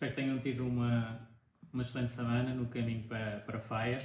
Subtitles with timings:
[0.00, 1.28] Espero que tenham tido uma,
[1.70, 4.02] uma excelente semana no caminho para, para Fire.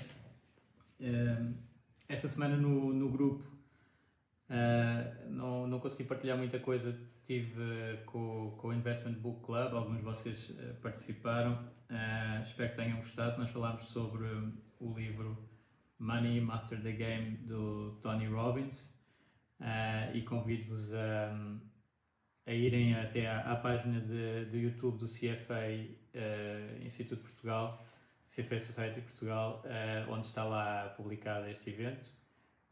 [1.00, 1.54] Uh,
[2.10, 3.42] esta semana no, no grupo
[4.50, 7.00] uh, não, não consegui partilhar muita coisa.
[7.22, 11.66] Estive com, com o Investment Book Club, alguns de vocês participaram.
[12.44, 13.40] espero que tenham gostado.
[13.40, 14.28] Nós falámos sobre
[14.80, 15.50] o livro
[15.98, 18.94] Money Master the Game do Tony Robbins
[20.14, 21.34] e convido-vos a
[22.46, 27.84] a irem até à, à página do YouTube do CFA uh, eh, Instituto Portugal,
[28.28, 32.06] CFA Society Portugal, uh, onde está lá publicado este evento.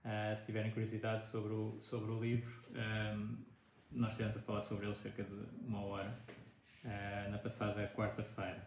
[0.06, 3.38] Uh, se tiverem curiosidade sobre o, sobre o livro, um,
[3.92, 5.34] nós estivemos a falar sobre ele cerca de
[5.66, 6.20] uma hora
[7.30, 8.62] na passada quarta-feira.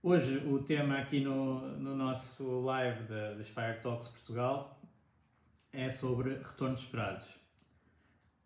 [0.00, 3.02] hoje o tema aqui no, no nosso live
[3.36, 4.80] dos Fire Talks Portugal
[5.72, 7.38] é sobre retornos esperados.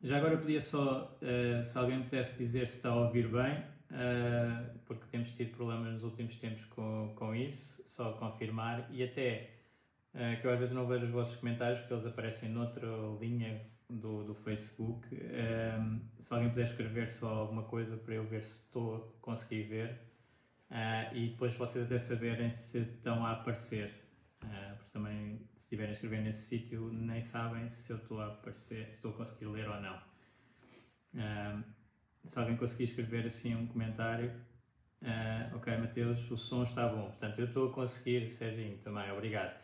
[0.02, 3.60] Já agora podia só, uh, se alguém pudesse dizer se está a ouvir bem,
[3.92, 8.88] uh, porque temos tido problemas nos últimos tempos com, com isso, só confirmar.
[8.90, 9.50] E até,
[10.12, 12.88] uh, que eu às vezes não vejo os vossos comentários, porque eles aparecem noutra
[13.20, 15.06] linha do, do Facebook.
[16.18, 20.00] se alguém puder escrever só alguma coisa para eu ver se estou a conseguir ver.
[21.12, 24.01] e depois vocês até saberem se estão a aparecer.
[24.42, 28.26] Uh, porque também, se estiverem a escrever nesse sítio, nem sabem se eu estou a
[28.26, 29.96] aparecer, se estou a conseguir ler ou não.
[31.14, 31.64] Uh,
[32.26, 34.30] se alguém conseguir escrever assim um comentário,
[35.02, 37.06] uh, ok, Mateus, o som está bom.
[37.06, 39.60] Portanto, eu estou a conseguir, Serginho, também, obrigado.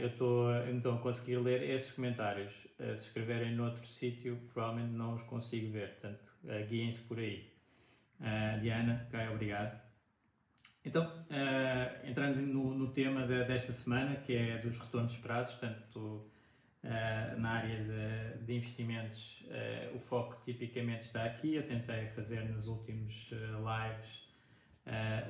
[0.00, 2.52] eu estou então a conseguir ler estes comentários.
[2.78, 5.90] se escreverem noutro sítio, provavelmente não os consigo ver.
[6.00, 6.32] Portanto,
[6.68, 7.50] guiem-se por aí.
[8.60, 9.89] Diana, ok, obrigado.
[10.84, 15.98] Então, uh, entrando no, no tema de, desta semana, que é dos retornos esperados, portanto,
[15.98, 21.54] uh, na área de, de investimentos, uh, o foco tipicamente está aqui.
[21.54, 24.20] Eu tentei fazer nos últimos lives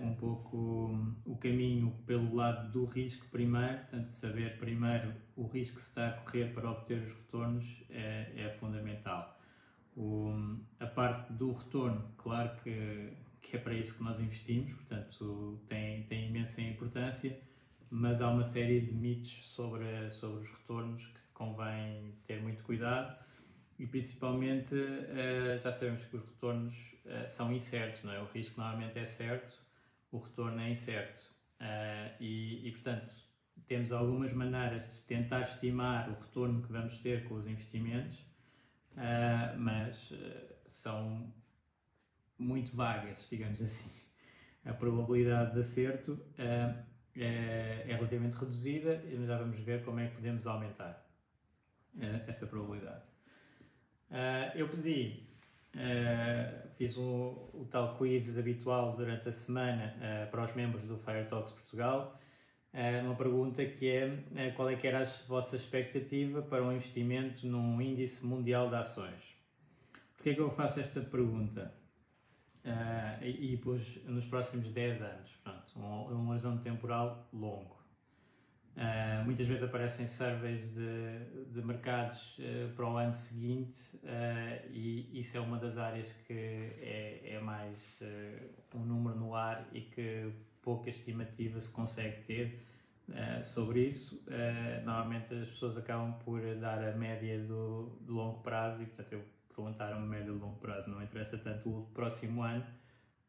[0.00, 5.82] um pouco o caminho pelo lado do risco primeiro, portanto, saber primeiro o risco que
[5.82, 9.38] se está a correr para obter os retornos é, é fundamental.
[9.94, 13.12] O, a parte do retorno, claro que
[13.50, 17.36] que é para isso que nós investimos, portanto tem, tem imensa importância,
[17.90, 23.18] mas há uma série de mitos sobre, sobre os retornos que convém ter muito cuidado
[23.76, 28.20] e principalmente uh, já sabemos que os retornos uh, são incertos, não é?
[28.20, 29.58] O risco normalmente é certo,
[30.12, 31.18] o retorno é incerto
[31.60, 33.12] uh, e, e, portanto
[33.66, 38.18] temos algumas maneiras de tentar estimar o retorno que vamos ter com os investimentos,
[39.56, 40.12] mas
[40.66, 41.32] são
[42.40, 43.90] muito vagas, digamos assim.
[44.64, 50.08] A probabilidade de acerto uh, é, é, relativamente reduzida e já vamos ver como é
[50.08, 51.06] que podemos aumentar
[51.96, 53.02] uh, essa probabilidade.
[54.10, 55.28] Uh, eu pedi,
[56.72, 59.94] fiz o, o, tal quiz habitual durante a semana
[60.28, 62.18] para os membros do Fire Talks Portugal,
[63.04, 67.80] uma pergunta que é qual é que era a vossa expectativa para um investimento num
[67.80, 69.36] índice mundial de ações.
[70.16, 71.72] Porquê é que eu faço esta pergunta?
[72.64, 75.30] Uh, e, depois nos próximos 10 anos.
[75.42, 77.78] Pronto, um, um horizonte temporal longo.
[78.76, 83.78] Uh, muitas vezes aparecem surveys de, de mercados uh, para o ano seguinte
[84.70, 87.98] e isso é uma das áreas que é, é mais
[88.74, 92.66] um número no ar e que pouca estimativa se consegue ter
[93.42, 94.24] sobre isso.
[94.84, 99.24] normalmente as pessoas acabam por dar a média do, do longo prazo e portanto eu
[99.54, 102.64] perguntar uma média longo prazo, não interessa tanto o próximo ano,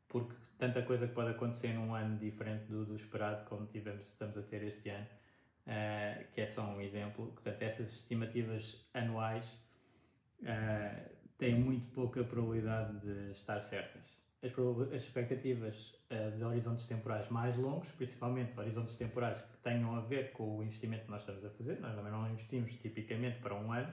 [0.07, 4.37] porque tanta coisa que pode acontecer num ano diferente do, do esperado, como tivemos, estamos
[4.37, 5.07] a ter este ano,
[5.65, 7.27] uh, que é só um exemplo.
[7.27, 9.45] Portanto, essas estimativas anuais
[10.41, 14.19] uh, têm muito pouca probabilidade de estar certas.
[14.43, 14.51] As,
[14.93, 20.31] as expectativas uh, de horizontes temporais mais longos, principalmente horizontes temporais que tenham a ver
[20.31, 23.71] com o investimento que nós estamos a fazer, nós também não investimos tipicamente para um
[23.71, 23.91] ano,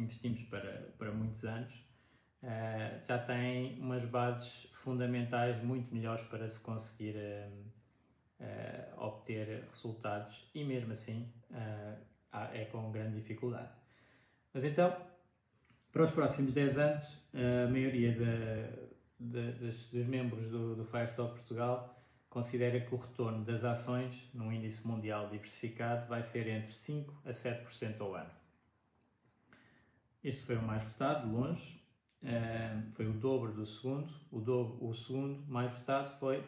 [0.00, 1.72] investimos para, para muitos anos,
[2.42, 7.16] uh, já têm umas bases fundamentais muito melhores para se conseguir
[8.40, 11.32] uh, obter resultados e mesmo assim
[12.52, 13.70] é com grande dificuldade.
[14.52, 14.94] Mas então,
[15.92, 17.04] para os próximos 10 anos,
[17.34, 18.86] a maioria de,
[19.18, 21.98] de, dos, dos, membros do, do Firestock Portugal
[22.28, 27.30] considera que o retorno das ações num índice mundial diversificado vai ser entre 5% a
[27.30, 28.37] 7% ao ano.
[30.22, 31.82] Este foi o mais votado, longe,
[32.22, 34.12] uh, foi o dobro do segundo.
[34.30, 36.44] O, dobro, o segundo mais votado foi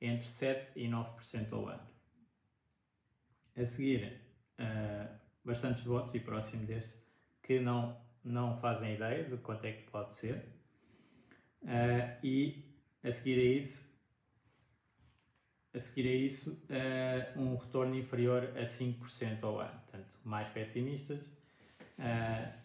[0.00, 1.82] entre 7% e 9% ao ano.
[3.56, 4.20] A seguir,
[4.58, 5.08] uh,
[5.44, 7.02] bastantes votos e próximo deste
[7.42, 10.44] que não, não fazem ideia de quanto é que pode ser.
[11.62, 12.64] Uh, e
[13.02, 13.92] a seguir a isso,
[15.74, 19.80] a seguir a isso, uh, um retorno inferior a 5% ao ano.
[19.80, 21.20] Portanto, mais pessimistas,
[21.98, 22.61] uh,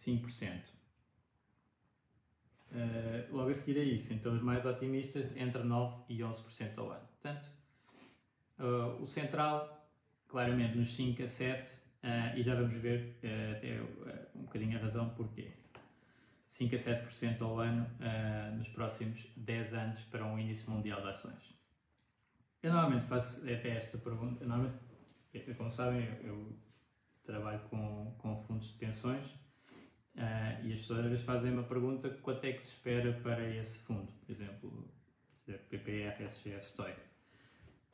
[0.00, 0.62] 5%.
[2.72, 6.92] Uh, logo a seguir a isso, então os mais otimistas, entre 9% e 11% ao
[6.92, 7.08] ano.
[7.20, 7.46] Portanto,
[8.58, 9.90] uh, o central,
[10.28, 13.78] claramente nos 5 a 7, Uh, e já vamos ver até
[14.34, 15.52] um bocadinho a razão porquê.
[16.46, 17.86] 5 a 7% ao ano
[18.56, 21.54] nos próximos 10 anos para um índice mundial de ações.
[22.62, 24.78] Eu normalmente faço até esta pergunta, normalmente,
[25.58, 26.58] como sabem, eu, eu
[27.22, 29.38] trabalho com, com fundos de pensões
[30.16, 33.78] e as pessoas às vezes fazem uma pergunta quanto é que se espera para esse
[33.80, 34.92] fundo, por exemplo,
[35.68, 37.10] PPR, SGF, STOIC.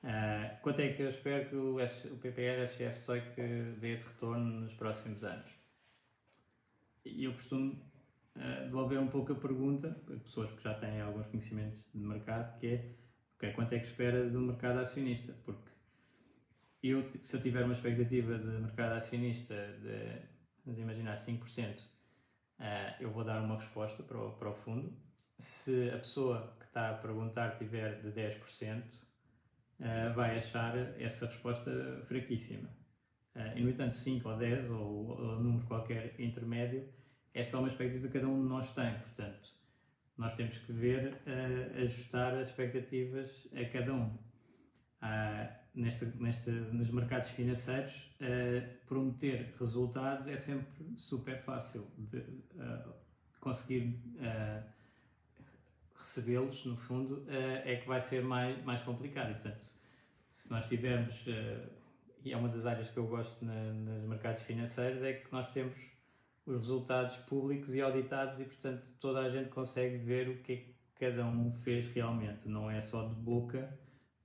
[0.06, 4.02] Uh, quanto é que eu espero que o, S, o PPR SGF Stoic dê de
[4.02, 5.50] retorno nos próximos anos?
[7.04, 7.72] E eu costumo
[8.36, 12.56] uh, devolver um pouco a pergunta para pessoas que já têm alguns conhecimentos de mercado,
[12.60, 12.94] que é
[13.36, 15.34] okay, quanto é que espera do mercado acionista?
[15.44, 15.70] Porque
[16.84, 20.22] eu, se eu tiver uma expectativa de mercado acionista de,
[20.64, 21.95] vamos imaginar, 5%, uh, ah,
[23.00, 24.92] eu vou dar uma resposta para o, para o fundo.
[25.38, 28.82] Se a pessoa que está a perguntar tiver de 10%,
[29.80, 31.70] uh, vai achar essa resposta
[32.04, 32.68] fraquíssima.
[33.34, 36.88] Uh, e, no entanto, 5 ou 10 ou, ou número qualquer intermédio
[37.34, 38.98] é só uma expectativa que cada um de nós tem.
[38.98, 39.54] Portanto,
[40.16, 44.06] nós temos que ver, uh, ajustar as expectativas a cada um.
[45.02, 52.92] Uh, nesta, nesta, nos mercados financeiros, uh, prometer resultados é sempre super fácil de uh,
[53.40, 54.00] conseguir
[55.98, 59.30] recebê-los, no fundo, uh, é que vai ser mais, mais complicado.
[59.30, 59.66] E, portanto,
[60.30, 61.70] se nós tivermos, uh,
[62.24, 65.50] e é uma das áreas que eu gosto na, nos mercados financeiros, é que nós
[65.52, 65.74] temos
[66.46, 70.56] os resultados públicos e auditados e, portanto, toda a gente consegue ver o que é
[70.56, 72.48] que cada um fez realmente.
[72.48, 73.76] Não é só de boca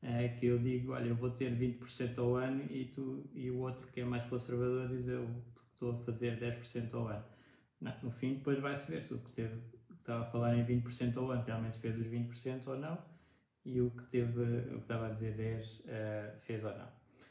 [0.01, 3.59] é que eu digo, olha, eu vou ter 20% ao ano e, tu, e o
[3.59, 5.29] outro que é mais conservador diz, eu
[5.73, 7.23] estou a fazer 10% ao ano.
[7.79, 9.59] Não, no fim, depois vai-se ver se o que teve
[9.99, 12.97] estava a falar em 20% ao ano, realmente fez os 20% ou não,
[13.63, 16.87] e o que, teve, o que estava a dizer 10 uh, eh, fez ou não.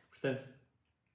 [0.08, 0.48] Portanto,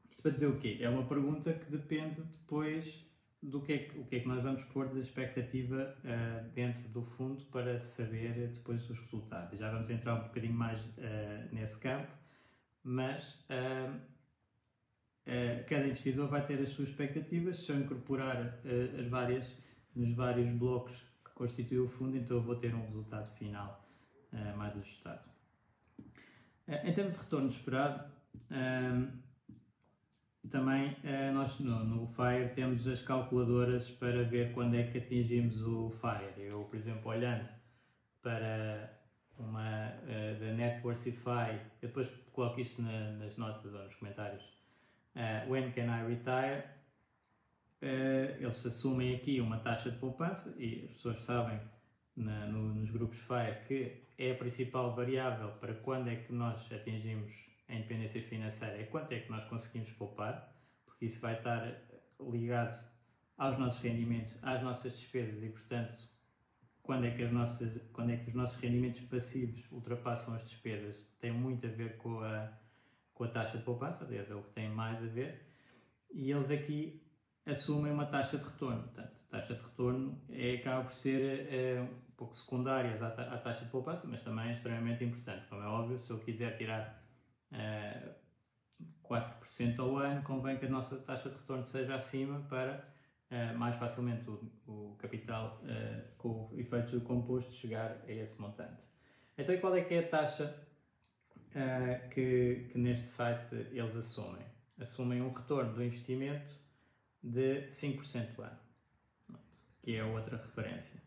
[0.10, 0.78] isto para dizer o quê?
[0.82, 3.05] É uma pergunta que depende depois
[3.50, 6.88] do que é que, o que, é que nós vamos pôr de expectativa uh, dentro
[6.90, 9.54] do fundo para saber depois os resultados.
[9.54, 12.12] E já vamos entrar um bocadinho mais uh, nesse campo,
[12.84, 13.44] mas
[15.68, 18.60] cada investidor vai ter as suas expectativas, se eu incorporar
[19.00, 19.52] as várias,
[19.96, 21.04] nos vários blocos
[21.36, 23.86] constitui o fundo, então eu vou ter um resultado final
[24.32, 25.30] uh, mais ajustado.
[26.68, 28.16] Uh, em termos de retorno esperado,
[30.50, 30.96] também
[31.34, 36.48] nós no, no, FIRE temos as calculadoras para ver quando é que atingimos o FIRE.
[36.48, 37.48] Eu, por exemplo, olhando
[38.22, 38.92] para
[39.38, 44.44] uma uh, da Networkify, eu depois coloco isto na, nas notas ou nos comentários.
[45.16, 46.76] Uh, when can I retire?
[47.82, 51.60] uh, eles assumem aqui uma taxa de poupança e as pessoas sabem
[52.16, 56.72] na, no, nos grupos FIRE que é a principal variável para quando é que nós
[56.72, 57.34] atingimos
[57.68, 60.54] a independência financeira, é quanto é que nós conseguimos poupar,
[60.86, 61.76] porque isso vai estar
[62.20, 62.80] ligado
[63.38, 66.02] aos nossos rendimentos, às nossas despesas e, portanto,
[66.82, 71.04] quando é que, as nossas, quando é que os nossos rendimentos passivos ultrapassam as despesas,
[71.20, 72.52] tem muito a ver com a,
[73.14, 75.52] com a taxa de poupança, aliás, é o que tem mais a ver.
[76.14, 77.02] E eles aqui
[77.46, 78.84] assumem uma taxa de retorno.
[78.84, 83.72] Portanto, taxa de retorno é, acaba por ser é, um pouco secundária à, taxa de
[83.72, 85.48] poupança, mas também é extremamente importante.
[85.48, 87.04] Como é óbvio, se eu quiser tirar
[89.04, 92.88] 4% ao ano, convém que a nossa taxa de retorno seja acima para
[93.32, 98.82] uh, mais facilmente o, o capital uh, com efeitos do composto chegar a esse montante.
[99.38, 100.66] Então, qual é que é a taxa
[102.12, 104.46] que, que neste site eles assumem?
[104.78, 106.54] Assumem um retorno do investimento
[107.24, 108.60] de 5% ano,
[109.82, 111.05] que é outra referência.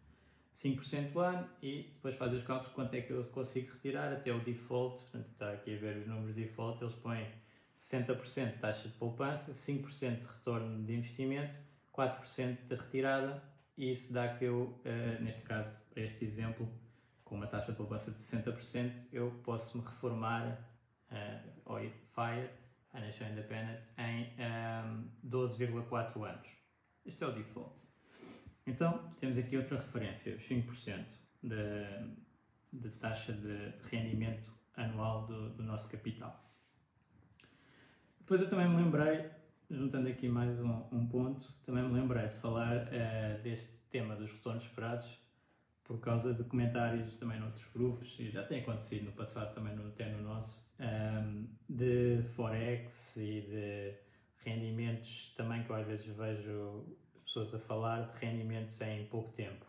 [0.58, 4.40] 5% ano e depois faz os cálculos quanto é que eu consigo retirar até o
[4.40, 7.30] default, portanto está aqui a ver os números de default, eles põem
[7.76, 11.54] 60% de taxa de poupança, 5% de retorno de investimento,
[11.96, 13.40] 4% de retirada
[13.76, 16.68] e isso dá que eu, uh, neste caso, para este exemplo,
[17.24, 20.58] com uma taxa de poupança de 60%, eu posso me reformar
[21.12, 22.50] uh, ou FIRE,
[22.90, 26.48] Financial Independent, em um, ehm, 12,4 anos.
[27.04, 27.87] Este é o default.
[28.68, 31.06] Então, temos aqui outra referência, os 5%
[31.42, 31.56] de,
[32.70, 36.38] de taxa de rendimento anual do, do nosso capital.
[38.20, 39.30] Depois eu também me lembrei,
[39.70, 44.32] juntando aqui mais um, um ponto, também me lembrei de falar uh, deste tema dos
[44.32, 45.18] retornos esperados
[45.82, 49.88] por causa de comentários também noutros grupos, e já tem acontecido no passado também no,
[49.88, 53.94] até no nosso, um, ehm, de Forex e de
[54.44, 56.84] rendimentos também que eu às vezes vejo
[57.28, 59.66] pessoas a falar de rendimentos em pouco tempo.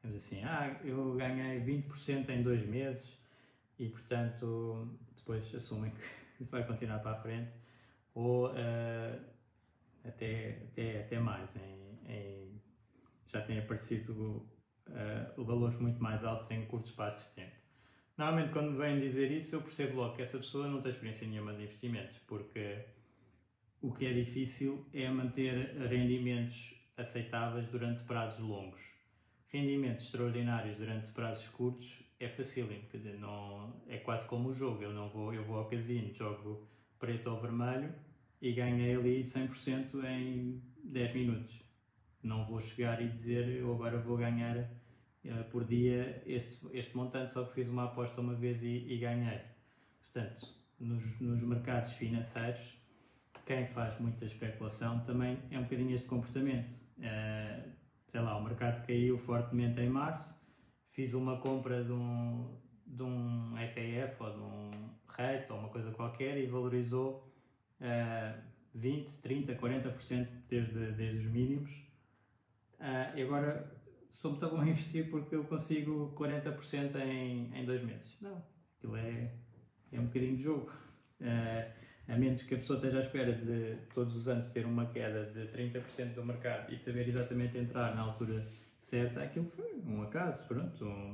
[0.00, 3.18] Temos assim, ah, eu ganhei 20% em dois meses
[3.78, 5.98] e portanto depois assumem que
[6.40, 7.50] isso vai continuar para a frente
[8.14, 9.20] ou uh,
[10.04, 11.50] até, até, até mais.
[11.56, 12.60] Em, em,
[13.26, 14.48] já tem aparecido
[14.88, 17.56] uh, valores muito mais altos em curtos espaços de tempo.
[18.16, 21.26] Normalmente, quando me vêm dizer isso, eu percebo logo que essa pessoa não tem experiência
[21.26, 22.84] nenhuma de investimentos, porque
[23.80, 28.80] o que é difícil é manter rendimentos aceitáveis durante prazos longos.
[29.48, 34.82] Rendimentos extraordinários durante prazos curtos é facílimo, quer dizer, não, é quase como o jogo.
[34.82, 37.92] Eu, não vou, eu vou ao casino, jogo preto ou vermelho
[38.40, 41.60] e ganhei ali 100% em 10 minutos.
[42.22, 47.32] Não vou chegar e dizer eu agora vou ganhar uh, por dia este, este montante,
[47.32, 49.40] só que fiz uma aposta uma vez e, e ganhei.
[50.00, 50.46] Portanto,
[50.78, 52.78] nos, nos mercados financeiros,
[53.46, 56.74] quem faz muita especulação também é um bocadinho este comportamento.
[57.00, 57.70] Uh,
[58.08, 60.38] sei lá, o mercado caiu fortemente em março,
[60.90, 64.70] fiz uma compra de um, de um ETF ou de um
[65.16, 67.32] REIT ou uma coisa qualquer e valorizou
[67.80, 68.40] uh,
[68.74, 71.70] 20, 30, 40% desde, desde os mínimos.
[72.78, 73.70] Uh, e agora
[74.10, 78.16] sou muito bom a investir porque eu consigo 40% em, em dois meses.
[78.20, 78.42] Não,
[78.76, 79.32] aquilo é,
[79.92, 80.70] é um bocadinho de jogo.
[81.20, 81.79] Uh,
[82.10, 85.26] a menos que a pessoa esteja à espera de todos os anos ter uma queda
[85.26, 88.46] de 30% do mercado e saber exatamente entrar na altura
[88.80, 90.84] certa, aquilo foi um acaso, pronto.
[90.84, 91.12] Um,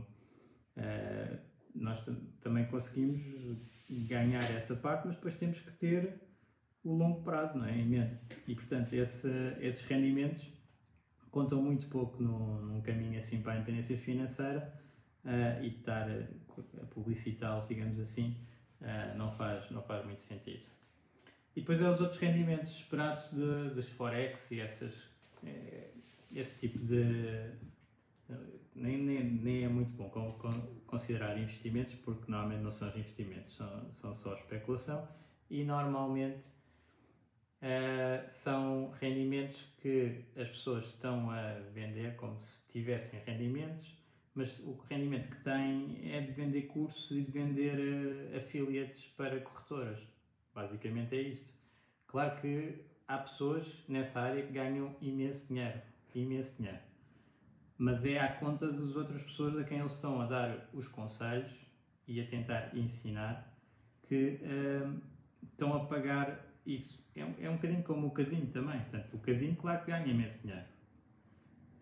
[0.78, 1.38] uh,
[1.74, 2.02] nós
[2.40, 3.22] também conseguimos
[3.90, 6.18] ganhar essa parte, mas depois temos que ter
[6.82, 7.76] o longo prazo não é?
[7.76, 8.16] em mente.
[8.48, 9.28] E, portanto, esse,
[9.60, 10.50] esses rendimentos
[11.30, 14.72] contam muito pouco num caminho assim para a independência financeira
[15.26, 18.34] uh, e estar a publicitá-los, digamos assim,
[18.80, 20.75] uh, não, faz, não faz muito sentido.
[21.56, 24.92] E depois é os outros rendimentos esperados de, dos Forex e essas,
[25.42, 25.88] eh,
[26.30, 27.50] esse tipo de,
[28.74, 30.10] nem, nem, nem é muito bom
[30.86, 35.08] considerar investimentos, porque normalmente não são investimentos, são, são só especulação
[35.50, 36.38] e normalmente
[37.62, 43.96] uh, são rendimentos que as pessoas estão a vender como se tivessem rendimentos,
[44.34, 49.40] mas o rendimento que têm é de vender cursos e de vender uh, affiliates para
[49.40, 49.98] corretoras.
[50.56, 51.52] Basicamente é isto.
[52.08, 55.80] Claro que há pessoas nessa área que ganham imenso dinheiro,
[56.14, 56.80] imenso dinheiro
[57.78, 61.52] mas é à conta das outras pessoas a quem eles estão a dar os conselhos
[62.08, 63.52] e a tentar ensinar
[64.02, 65.00] que uh,
[65.42, 67.04] estão a pagar isso.
[67.14, 68.80] É um, é um bocadinho como o casino também.
[68.80, 70.66] Portanto, o casino, claro que ganha imenso dinheiro.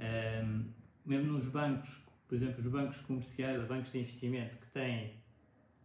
[0.00, 0.64] Uh,
[1.04, 1.90] mesmo nos bancos,
[2.26, 5.14] por exemplo, os bancos comerciais, os bancos de investimento que têm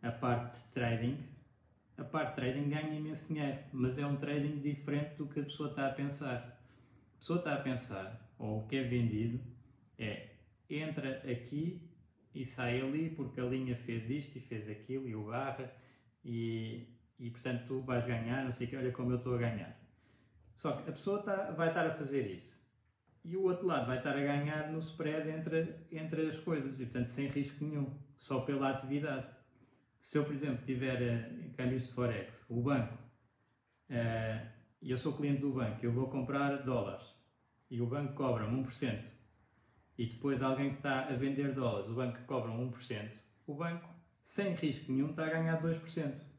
[0.01, 1.17] a parte de trading,
[1.99, 5.69] a parte trading ganha imenso dinheiro, mas é um trading diferente do que a pessoa
[5.69, 6.59] está a pensar.
[7.15, 9.39] A pessoa está a pensar, ou o que é vendido,
[9.97, 10.29] é
[10.69, 11.81] entra aqui
[12.33, 15.71] e sai ali porque a linha fez isto e fez aquilo e o barra
[16.23, 16.87] e,
[17.19, 19.77] e portanto tu vais ganhar, não sei o que, olha como eu estou a ganhar.
[20.53, 22.59] Só que a pessoa tá, vai estar a fazer isso
[23.23, 26.85] e o outro lado vai estar a ganhar no spread entre, entre as coisas e
[26.85, 29.27] portanto sem risco nenhum, só pela atividade.
[29.99, 32.93] Se eu, por exemplo, tiver uh, câmbios de Forex, o banco,
[33.89, 34.47] uh,
[34.81, 37.05] e eu sou cliente do banco, eu vou comprar dólares
[37.69, 39.03] e o banco cobra-me 1%,
[39.97, 43.11] e depois alguém que está a vender dólares, o banco cobra 1%,
[43.45, 43.89] o banco,
[44.21, 46.29] sem risco nenhum, está a ganhar 2%.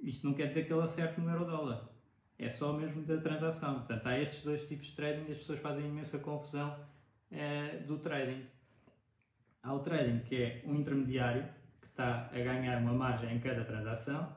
[0.00, 1.88] Isto não quer dizer que ele acerte no euro-dólar.
[2.38, 3.76] É só mesmo da transação.
[3.76, 6.78] Portanto, há estes dois tipos de trading e as pessoas fazem imensa confusão
[7.30, 8.44] eh, do trading.
[9.62, 11.48] Há o trading que é um intermediário
[11.96, 14.36] está a ganhar uma margem em cada transação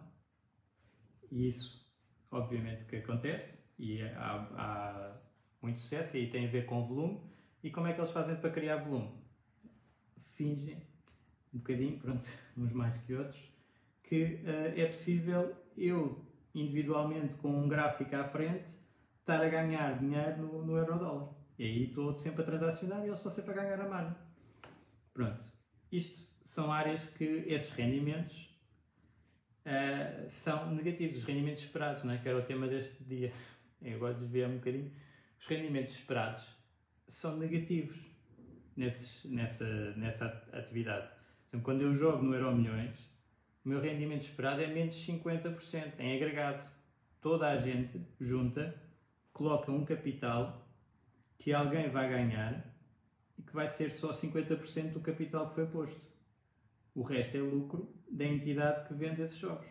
[1.30, 1.86] e isso,
[2.32, 5.18] obviamente, que acontece e há, há
[5.62, 7.22] muito sucesso e tem a ver com volume.
[7.62, 9.12] E como é que eles fazem para criar volume?
[10.24, 10.82] Fingem
[11.54, 12.26] um bocadinho, pronto,
[12.58, 13.52] uns mais que outros,
[14.04, 16.26] que uh, é possível eu,
[16.56, 18.70] individualmente, com um gráfico à frente,
[19.20, 21.34] estar a ganhar dinheiro no, no euro-dólar.
[21.58, 24.16] E aí estou sempre a transacionar e eles estão sempre a ganhar a margem.
[25.14, 25.44] Pronto.
[25.92, 28.50] Isto são áreas que esses rendimentos
[29.68, 32.18] uh, são negativos, os rendimentos esperados, não é?
[32.18, 33.32] que era o tema deste dia.
[33.80, 34.92] Eu agora desviar um bocadinho.
[35.40, 36.44] Os rendimentos esperados
[37.08, 37.96] são negativos
[38.76, 41.12] nesses, nessa, nessa atividade.
[41.48, 42.98] Então, quando eu jogo no Euro Milhões,
[43.64, 46.68] o meu rendimento esperado é menos 50% em agregado.
[47.22, 48.76] Toda a gente junta,
[49.32, 50.68] coloca um capital
[51.38, 52.66] que alguém vai ganhar
[53.38, 56.09] e que vai ser só 50% do capital que foi posto.
[56.96, 59.68] O resto é lucro da entidade que vende esses jogos.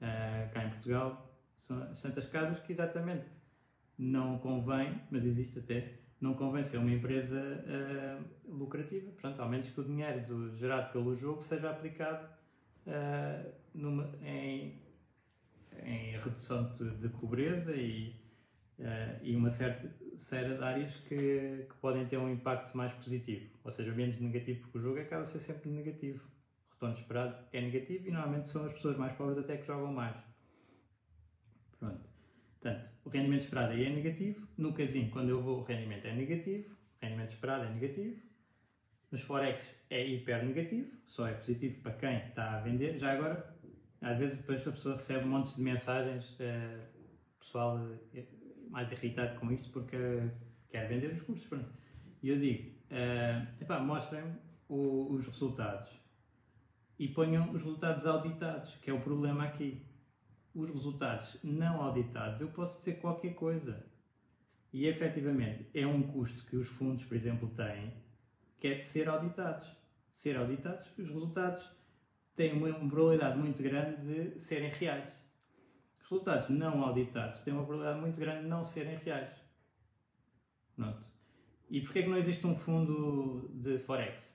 [0.00, 3.26] Uh, cá em Portugal, são Santas Casas que exatamente
[3.96, 9.10] não convém, mas existe até, não convém ser uma empresa uh, lucrativa.
[9.12, 12.28] Portanto, ao menos que o dinheiro do, gerado pelo jogo seja aplicado
[12.86, 14.82] uh, numa, em,
[15.82, 18.16] em redução de, de pobreza e,
[19.22, 23.92] e uma certa série áreas que, que, podem ter um impacto mais positivo, ou seja,
[23.92, 26.22] menos negativo, porque o jogo acaba a ser sempre negativo.
[26.70, 29.92] O retorno esperado é negativo e normalmente são as pessoas mais pobres até que jogam
[29.92, 30.16] mais.
[31.78, 32.00] Pronto.
[32.60, 34.46] Portanto, o rendimento esperado aí é negativo.
[34.56, 36.72] No casinho, quando eu vou, o rendimento é negativo.
[36.72, 38.20] O rendimento esperado é negativo.
[39.10, 42.98] Nos Forex é hiper negativo, só é positivo para quem está a vender.
[42.98, 43.54] Já agora,
[44.00, 46.82] às vezes depois a pessoa recebe montes de mensagens, uh,
[47.38, 47.98] pessoal uh,
[48.74, 49.96] mais irritado com isto porque
[50.68, 51.46] quer vender os cursos.
[51.46, 51.70] Pronto.
[52.20, 54.34] E eu digo, uh, mostrem-me
[54.68, 55.88] os resultados
[56.98, 59.80] e ponham os resultados auditados, que é o problema aqui.
[60.54, 63.84] Os resultados não auditados, eu posso dizer qualquer coisa.
[64.72, 67.92] E efetivamente é um custo que os fundos, por exemplo, têm
[68.58, 69.68] que é de ser auditados.
[70.12, 71.62] Ser auditados, os resultados
[72.34, 75.12] têm uma probabilidade muito grande de serem reais.
[76.04, 79.34] Os resultados não auditados têm uma probabilidade muito grande de não serem reais.
[80.76, 81.02] Pronto.
[81.70, 84.34] E porquê é que não existe um fundo de Forex?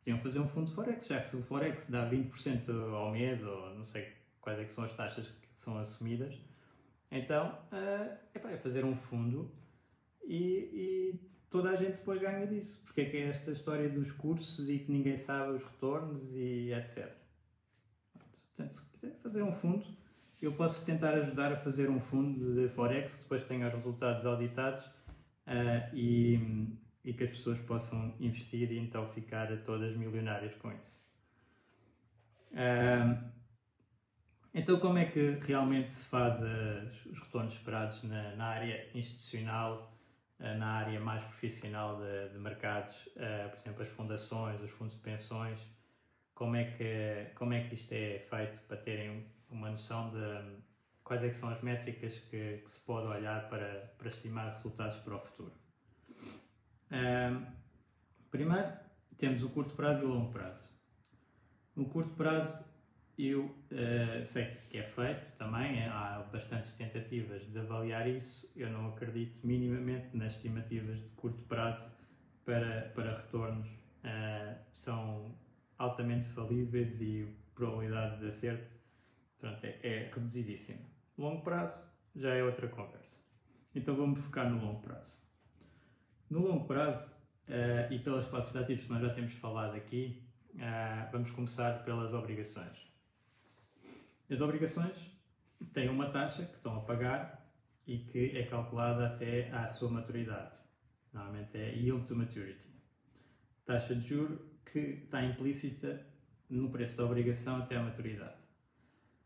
[0.00, 3.72] Podiam fazer um fundo de Forex, já se o Forex dá 20% ao mês, ou
[3.76, 6.36] não sei quais é são as taxas que são assumidas,
[7.08, 7.56] então
[8.34, 9.48] epá, é fazer um fundo
[10.24, 12.82] e, e toda a gente depois ganha disso.
[12.84, 16.72] Porque é que é esta história dos cursos e que ninguém sabe os retornos e
[16.72, 17.14] etc.
[18.56, 19.86] Portanto, se quiser fazer um fundo,
[20.42, 24.26] eu posso tentar ajudar a fazer um fundo de Forex que depois tenha os resultados
[24.26, 30.72] auditados uh, e, e, que as pessoas possam investir e então ficar todas milionárias com
[30.72, 31.00] isso.
[32.50, 33.32] Uh,
[34.52, 36.36] então, como é que realmente se faz
[37.06, 39.90] os retornos esperados na, na área institucional
[40.38, 45.00] eh, na área mais profissional de, de mercados, por exemplo, as fundações, os fundos de
[45.00, 45.58] pensões,
[46.34, 50.60] como é que, como é que isto é feito para terem uma noção de um,
[51.04, 55.16] quais é são as métricas que, que, se pode olhar para, para estimar resultados para
[55.16, 55.52] o futuro.
[56.90, 57.46] Um,
[58.30, 58.72] primeiro,
[59.18, 60.72] temos o curto prazo e o longo prazo.
[61.74, 62.64] No curto prazo,
[63.18, 68.50] eu uh, sei que é feito também, há bastantes tentativas de avaliar isso.
[68.56, 71.90] Eu não acredito minimamente nas estimativas de curto prazo
[72.44, 73.68] para, para retornos.
[73.68, 75.34] Uh, são
[75.78, 78.71] altamente falíveis e probabilidade de acerto
[79.42, 80.78] pronto, é, é reduzidíssima.
[81.18, 83.18] Longo prazo já é outra conversa.
[83.74, 85.20] Então vamos focar no longo prazo.
[86.30, 87.12] No longo prazo,
[87.48, 90.22] uh, e pelas classes de ativos que nós já temos falado aqui,
[91.10, 92.92] vamos começar pelas obrigações.
[94.30, 94.94] As obrigações
[95.72, 97.50] têm uma taxa que estão a pagar
[97.86, 100.52] e que é calculada até à sua maturidade.
[101.12, 102.70] Normalmente é yield to maturity.
[103.64, 106.06] Taxa de juro que está implícita
[106.48, 108.41] no preço da obrigação até à maturidade.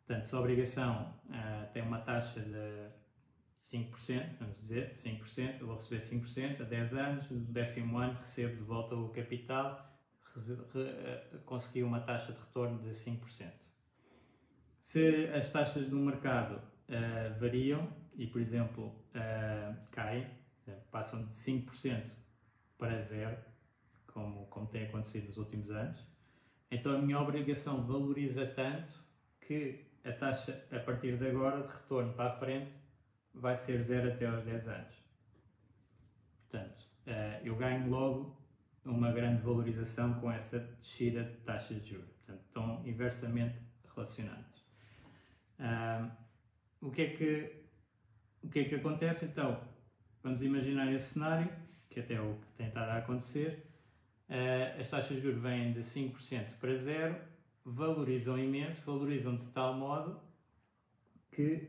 [0.07, 5.75] Portanto, se a obrigação uh, tem uma taxa de 5%, vamos dizer, 5%, eu vou
[5.75, 9.85] receber 5% a 10 anos, no décimo ano recebo de volta o capital,
[10.77, 13.51] eh, consegui uma taxa de retorno de 5%.
[14.81, 20.31] Se as taxas do mercado uh, variam e, por exemplo, uh, caem,
[20.93, 22.05] passam de 5%
[22.79, 23.37] para zero,
[24.07, 26.07] como, como tem acontecido nos últimos anos,
[26.71, 29.05] então a minha obrigação valoriza tanto
[29.41, 32.73] que a taxa a partir de agora de retorno para a frente
[33.35, 34.95] vai ser zero até aos 10 anos.
[36.49, 38.41] Portanto, uh, eu ganho logo
[38.85, 42.09] uma grande valorização com essa descida de taxas de juros.
[42.25, 43.59] Portanto, estão inversamente
[43.95, 44.65] relacionados.
[46.81, 47.63] O, que é que,
[48.43, 49.61] o que é que acontece então?
[50.23, 51.51] Vamos imaginar esse cenário,
[51.89, 53.67] que até é o que tem estado a acontecer.
[54.29, 57.17] Uh, as taxas de juros vêm de 5% para zero,
[57.67, 60.21] valorizam imenso, valorizam de tal modo
[61.33, 61.69] que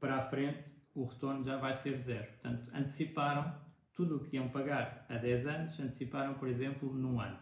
[0.00, 2.26] para a frente o retorno já vai ser zero.
[2.32, 3.54] Portanto, anteciparam
[3.94, 7.38] tudo o que iam pagar a 10 anos, anteciparam, por exemplo, num ano.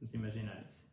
[0.00, 0.84] Vamos imaginar isso.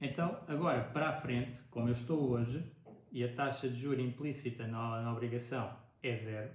[0.00, 2.62] então, agora, para a frente, como eu estou hoje,
[3.10, 6.50] e a taxa de juro implícita na, na obrigação é zero,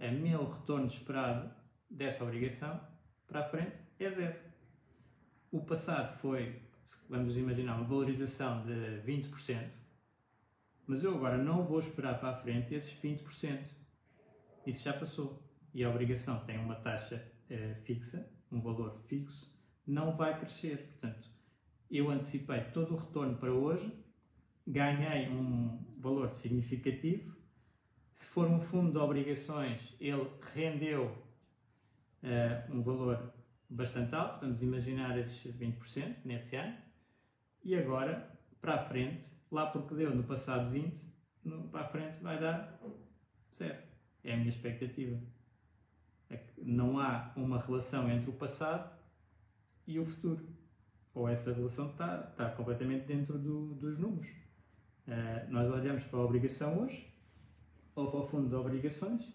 [0.00, 1.54] a meu retorno esperado
[1.88, 2.80] dessa obrigação
[3.26, 4.38] para a frente é zero.
[5.50, 6.62] O passado foi,
[7.08, 9.68] vamos imaginar, uma valorização de 20%,
[10.86, 13.82] mas eu agora não vou esperar para a frente esses 20%
[14.66, 15.42] isso já passou.
[15.74, 19.50] E a obrigação tem uma taxa eh, fixa, um valor fixo,
[19.86, 20.86] não vai crescer.
[20.86, 21.28] Portanto,
[21.90, 23.92] eu antecipei todo o retorno para hoje,
[24.66, 27.34] ganhei um valor significativo.
[28.12, 31.06] Se for um fundo de obrigações, ele rendeu
[32.22, 33.32] uh, um valor
[33.72, 36.76] bastante alto, vamos imaginar esses 20% nesse ano,
[37.64, 38.28] e agora,
[38.60, 41.00] para a frente, lá porque deu no passado 20,
[41.44, 42.80] no, para a frente vai dar
[43.54, 43.82] zero.
[44.24, 45.20] É a minha expectativa.
[46.28, 48.90] É que não há uma relação entre o passado
[49.86, 50.46] e o futuro.
[51.14, 54.30] Ou essa relação está, está completamente dentro do, dos números.
[55.06, 57.12] Uh, nós olhamos para a obrigação hoje,
[57.94, 59.34] ou para o fundo de obrigações,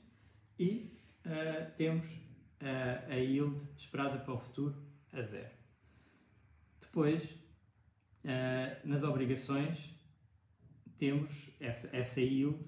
[0.57, 2.26] e uh, temos
[2.59, 4.75] a yield esperada para o futuro
[5.13, 5.55] a zero.
[6.81, 7.23] Depois,
[8.83, 9.95] nas obrigações,
[10.97, 12.59] temos essa, essa yield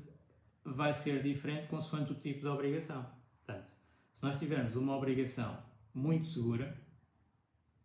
[0.64, 3.04] vai ser diferente consoante o tipo de obrigação.
[3.38, 3.72] Portanto,
[4.14, 5.58] se nós tivermos uma obrigação
[5.94, 6.78] muito segura,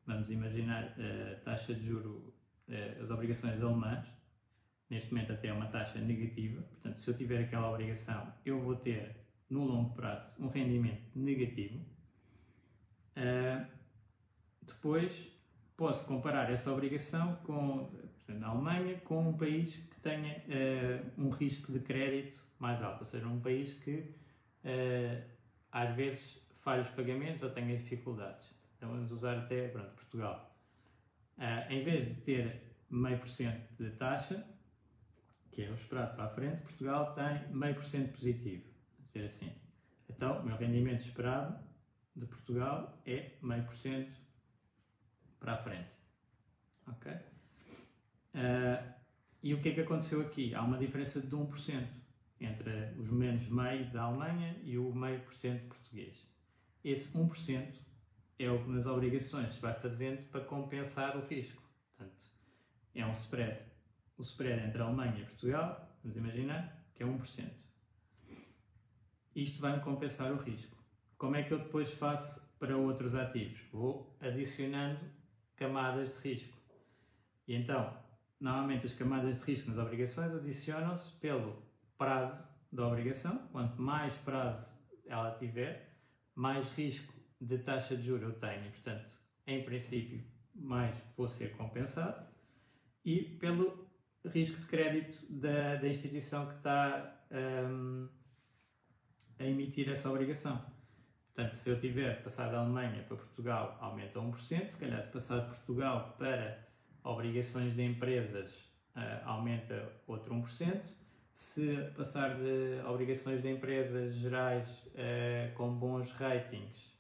[0.06, 2.34] vamos imaginar a taxa de juro,
[3.00, 4.06] as obrigações alemãs,
[4.90, 8.76] neste momento até é uma taxa negativa, portanto, se eu tiver aquela obrigação, eu vou
[8.76, 9.16] ter
[9.48, 11.93] no longo prazo um rendimento negativo.
[13.16, 13.64] Uh,
[14.62, 15.12] depois
[15.76, 17.90] posso comparar essa obrigação com
[18.26, 23.00] portanto, a Alemanha com um país que tenha uh, um risco de crédito mais alto,
[23.00, 24.14] ou seja, um país que
[24.64, 25.22] uh,
[25.70, 28.48] às vezes falha os pagamentos ou tenha dificuldades.
[28.76, 30.56] Então vamos usar até pronto, Portugal.
[31.38, 34.44] Uh, em vez de ter meio por cento de taxa,
[35.50, 38.64] que é o esperado para a frente, Portugal tem meio por cento positivo,
[39.04, 39.52] ser assim.
[40.08, 41.58] Então, o meu rendimento esperado
[42.14, 44.18] de Portugal é meio por cento
[45.40, 45.90] para a frente.
[46.86, 47.12] Ok?
[47.12, 48.94] Uh,
[49.42, 50.54] e o que é que aconteceu aqui?
[50.54, 51.86] Há uma diferença de 1%
[52.40, 56.26] entre os menos meio da Alemanha e o meio por cento português.
[56.82, 57.74] Esse 1%
[58.38, 61.62] é o que nas obrigações se vai fazendo para compensar o risco.
[61.88, 62.30] Portanto,
[62.94, 63.60] é um spread.
[64.16, 67.50] O spread entre a Alemanha e Portugal, vamos imaginar, que é 1%.
[69.34, 70.73] Isto vai-me compensar o risco.
[71.24, 73.58] Como é que eu depois faço para outros ativos?
[73.72, 75.00] Vou adicionando
[75.56, 76.58] camadas de risco.
[77.48, 77.96] E então,
[78.38, 81.62] normalmente as camadas de risco nas obrigações adicionam-se pelo
[81.96, 83.38] prazo da obrigação.
[83.50, 85.96] Quanto mais prazo ela tiver,
[86.34, 88.70] mais risco de taxa de juros eu tenho.
[88.70, 90.22] Portanto, em princípio,
[90.54, 92.22] mais vou ser compensado.
[93.02, 93.88] E pelo
[94.26, 98.10] risco de crédito da, da instituição que está um,
[99.38, 100.73] a emitir essa obrigação.
[101.34, 104.70] Portanto, se eu tiver passado da Alemanha para Portugal, aumenta 1%.
[104.70, 106.64] Se calhar, se passar de Portugal para
[107.02, 108.52] obrigações de empresas,
[108.94, 110.80] uh, aumenta outro 1%
[111.34, 116.94] se passar de obrigações de empresas gerais uh, com bons ratings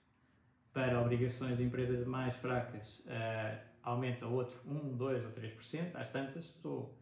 [0.72, 5.94] para obrigações de empresas mais fracas, uh, aumenta outro 1, 2 ou 3%.
[5.94, 6.98] Às tantas, estou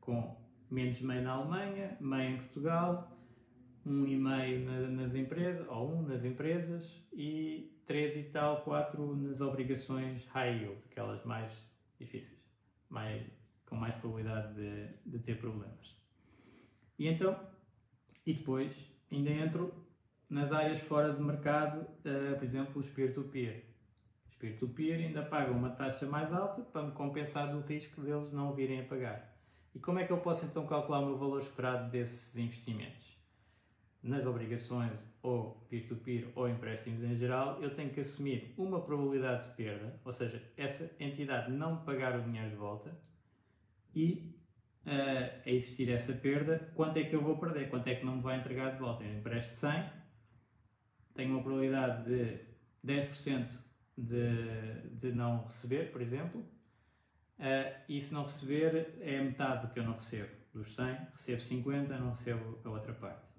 [0.00, 0.36] com
[0.68, 3.11] menos meio na Alemanha, meio em Portugal,
[3.86, 10.26] 1,5 na, nas empresas, ou 1 nas empresas e 3 e tal, 4 nas obrigações
[10.28, 11.52] high yield, aquelas mais
[11.98, 12.38] difíceis,
[12.88, 13.22] mais
[13.66, 15.96] com mais probabilidade de, de ter problemas.
[16.98, 17.38] E então,
[18.26, 18.72] e depois
[19.10, 19.72] ainda entro
[20.28, 23.64] nas áreas fora de mercado, uh, por exemplo, os peer-to-peer.
[24.26, 28.54] Os peer-to-peer ainda pagam uma taxa mais alta para me compensar do risco deles não
[28.54, 29.36] virem a pagar.
[29.74, 33.11] E como é que eu posso então calcular o meu valor esperado desses investimentos?
[34.02, 39.48] Nas obrigações ou peer-to-peer -peer, ou empréstimos em geral, eu tenho que assumir uma probabilidade
[39.48, 42.92] de perda, ou seja, essa entidade não pagar o dinheiro de volta,
[43.94, 44.34] e
[44.86, 47.68] uh, a existir essa perda, quanto é que eu vou perder?
[47.68, 49.04] Quanto é que não me vai entregar de volta?
[49.04, 49.90] Eu empresto 100,
[51.14, 52.40] tenho uma probabilidade de
[52.84, 53.48] 10%
[53.96, 59.78] de, de não receber, por exemplo, uh, e se não receber é metade do que
[59.78, 60.42] eu não recebo.
[60.52, 63.31] Dos 100, recebo 50, não recebo a outra parte.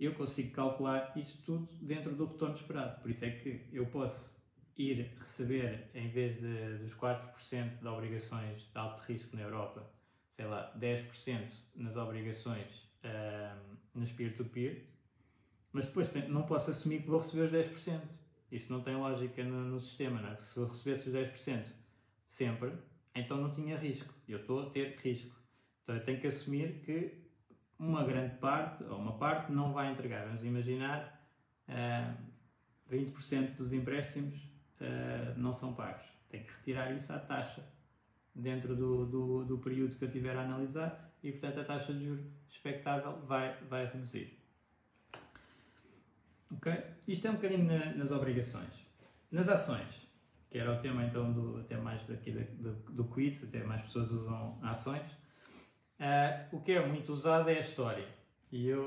[0.00, 3.02] Eu consigo calcular isto tudo dentro do retorno esperado.
[3.02, 4.40] Por isso é que eu posso
[4.74, 9.92] ir receber, em vez de, dos 4% de obrigações de alto risco na Europa,
[10.30, 12.66] sei lá, 10% nas obrigações
[13.04, 14.86] uh, nas peer-to-peer,
[15.70, 18.00] mas depois não posso assumir que vou receber os 10%.
[18.50, 20.36] Isso não tem lógica no, no sistema, não é?
[20.40, 21.64] Se eu recebesse os 10%
[22.26, 22.72] sempre,
[23.14, 24.12] então não tinha risco.
[24.26, 25.36] Eu estou a ter risco.
[25.82, 27.29] Então eu tenho que assumir que
[27.80, 30.26] uma grande parte, ou uma parte, não vai entregar.
[30.26, 31.24] Vamos imaginar
[31.66, 32.14] uh,
[32.92, 34.36] 20% dos empréstimos
[34.80, 36.04] uh, não são pagos.
[36.28, 37.64] Tenho que retirar isso à taxa
[38.34, 42.04] dentro do, do, do, período que eu tiver a analisar e, portanto, a taxa de
[42.04, 44.38] juros expectável vai, vai reduzir.
[46.52, 46.72] Ok?
[47.08, 48.86] Isto é um bocadinho na, nas obrigações.
[49.32, 50.06] Nas ações,
[50.50, 54.10] que era o tema então do, até mais daqui do, do quiz, até mais pessoas
[54.10, 55.19] usam ações,
[56.00, 58.06] uh, o que é muito usado é a história.
[58.50, 58.86] E eu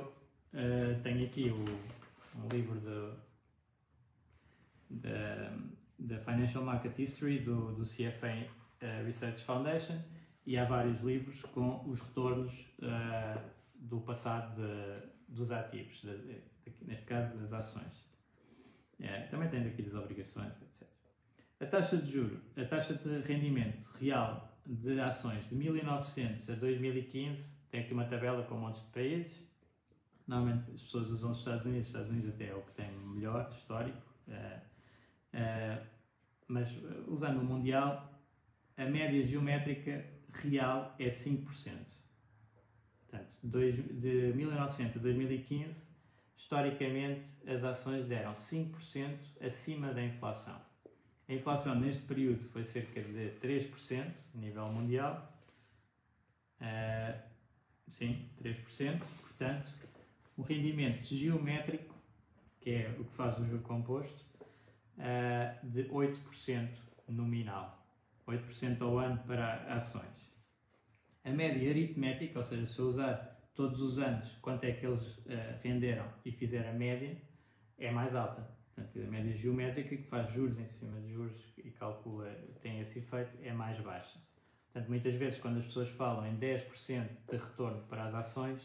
[0.54, 1.64] uh, tenho aqui o,
[2.40, 2.80] um livro
[6.00, 8.48] da Financial Market History do, do CFA
[8.82, 10.02] uh, Research Foundation
[10.46, 13.40] e há vários livros com os retornos uh,
[13.76, 16.42] do passado de, dos ativos, de, de,
[16.82, 18.04] neste caso das ações.
[19.30, 20.88] Também tem daqui das obrigações, etc.
[21.60, 27.58] A taxa de juro, a taxa de rendimento real de ações de 1900 a 2015,
[27.70, 29.44] tem aqui uma tabela com montes de países.
[30.28, 32.90] Normalmente as pessoas usam os Estados Unidos, os Estados Unidos até é o que tem
[32.92, 34.02] melhor histórico,
[36.48, 36.70] mas
[37.08, 38.22] usando o Mundial,
[38.78, 41.46] a média geométrica real é 5%.
[43.02, 45.88] Portanto, de 1900 a 2015,
[46.38, 50.73] historicamente, as ações deram 5% acima da inflação.
[51.28, 55.32] A inflação neste período foi cerca de 3% a nível mundial.
[56.60, 57.18] Uh,
[57.90, 59.00] sim, 3%.
[59.22, 59.72] Portanto,
[60.38, 61.96] o rendimento geométrico,
[62.60, 64.26] que é o que faz o juro composto,
[64.98, 66.70] uh, de 8%
[67.08, 67.86] nominal.
[68.28, 70.34] 8% ao ano para ações.
[71.24, 75.18] A média aritmética, ou seja, se eu usar todos os anos quanto é que eles
[75.20, 77.16] uh, renderam e fizer a média,
[77.78, 78.63] é mais alta.
[78.76, 82.30] Portanto, a média geométrica, que faz juros em cima de juros e calcula,
[82.62, 84.20] tem esse efeito, é mais baixa.
[84.66, 88.62] Portanto, muitas vezes, quando as pessoas falam em 10% de retorno para as ações,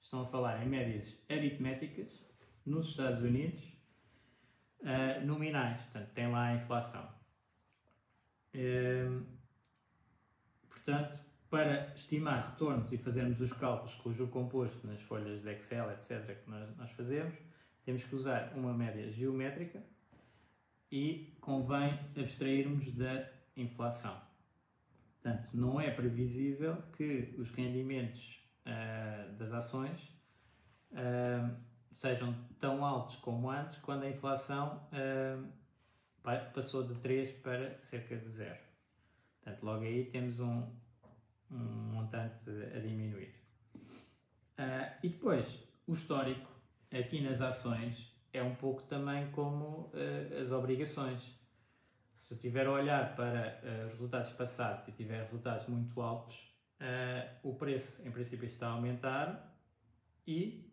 [0.00, 2.24] estão a falar em médias aritméticas
[2.64, 3.62] nos Estados Unidos,
[4.80, 5.80] uh, nominais.
[5.80, 7.18] Portanto, tem lá a inflação.
[10.68, 11.18] Portanto,
[11.50, 15.90] para estimar retornos e fazermos os cálculos com o juro composto nas folhas de Excel,
[15.92, 17.34] etc., que nós fazemos,
[17.88, 19.82] temos que usar uma média geométrica
[20.92, 24.14] e convém abstrairmos da inflação.
[25.14, 30.02] Portanto, não é previsível que os rendimentos uh, das ações
[30.92, 31.56] uh,
[31.90, 35.50] sejam tão altos como antes, quando a inflação uh,
[36.52, 38.54] passou de 3 para cerca de 0.
[39.40, 40.70] Portanto, logo aí temos um,
[41.50, 43.34] um montante a diminuir.
[45.02, 45.46] E depois,
[45.86, 46.47] o histórico
[46.92, 51.22] aqui nas ações é um pouco também como uh, as obrigações.
[52.12, 56.48] Se eu tiver a olhar para uh, os resultados passados e tiver resultados muito altos,
[57.42, 59.52] o preço em princípio está a aumentar
[60.24, 60.72] e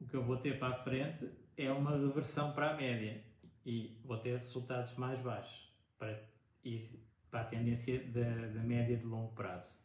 [0.00, 3.22] o que eu vou ter para a frente é uma reversão para a média
[3.64, 6.20] e vou ter resultados mais baixos para
[6.64, 7.00] ir
[7.30, 9.78] para a tendência da, da média de longo prazo.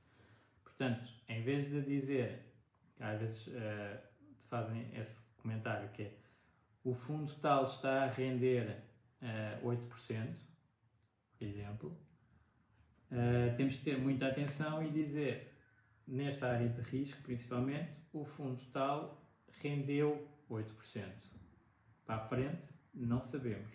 [0.64, 2.54] Portanto, em vez de dizer,
[3.00, 4.00] às vezes uh,
[4.50, 6.14] fazem esse comentário que é
[6.84, 8.82] o fundo tal está a render
[9.22, 10.34] uh, 8%,
[11.38, 11.98] por exemplo,
[13.12, 15.54] uh, temos que ter muita atenção e dizer,
[16.08, 19.22] nesta área de risco principalmente, o fundo tal
[19.62, 20.66] rendeu 8%.
[22.06, 23.72] Para a frente, não sabemos.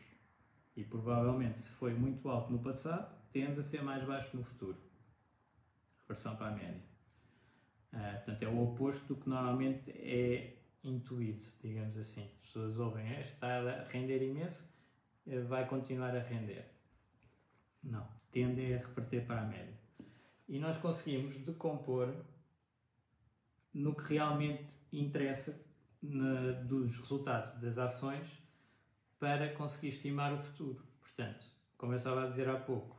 [0.76, 4.78] E provavelmente, se foi muito alto no passado, tende a ser mais baixo no futuro.
[6.00, 6.82] Reversão para a média.
[7.92, 12.30] Uh, portanto, é o oposto do que normalmente é intuído, digamos assim.
[12.42, 14.64] As pessoas ouvem, é, está a render imenso,
[15.26, 16.64] eh, vai continuar a render.
[17.82, 19.74] Não, tende a reverter para a média.
[20.48, 22.14] E nós conseguimos decompor
[23.72, 25.60] no que realmente interessa
[26.02, 28.28] na, dos resultados das ações
[29.18, 30.84] para conseguir estimar o futuro.
[31.00, 31.44] Portanto,
[31.76, 32.96] como eu estava a dizer há pouco,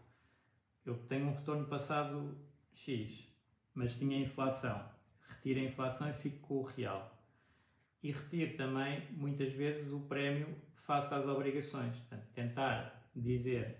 [0.86, 2.38] eu tenho um retorno passado
[2.74, 3.26] X
[3.76, 4.89] mas tinha inflação.
[5.28, 7.14] Retira a inflação e fica com o real.
[8.06, 11.98] E retire também, muitas vezes, o prémio face às obrigações.
[11.98, 13.80] Portanto, tentar dizer,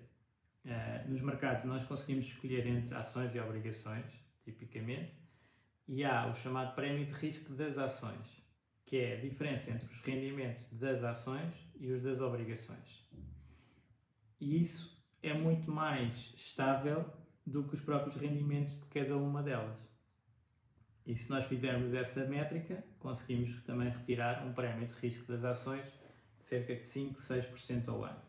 [0.66, 4.04] uh, nos mercados nós conseguimos escolher entre ações e obrigações,
[4.44, 5.14] tipicamente,
[5.88, 8.44] e há o chamado prémio de risco das ações,
[8.84, 13.08] que é a diferença entre os rendimentos das ações e os das obrigações.
[14.42, 17.06] E isso é muito mais estável
[17.46, 19.95] do que os próprios rendimentos de cada uma delas.
[21.06, 25.86] E se nós fizermos essa métrica, conseguimos também retirar um prémio de risco das ações
[26.40, 28.22] de cerca de 5, 6% ao ano.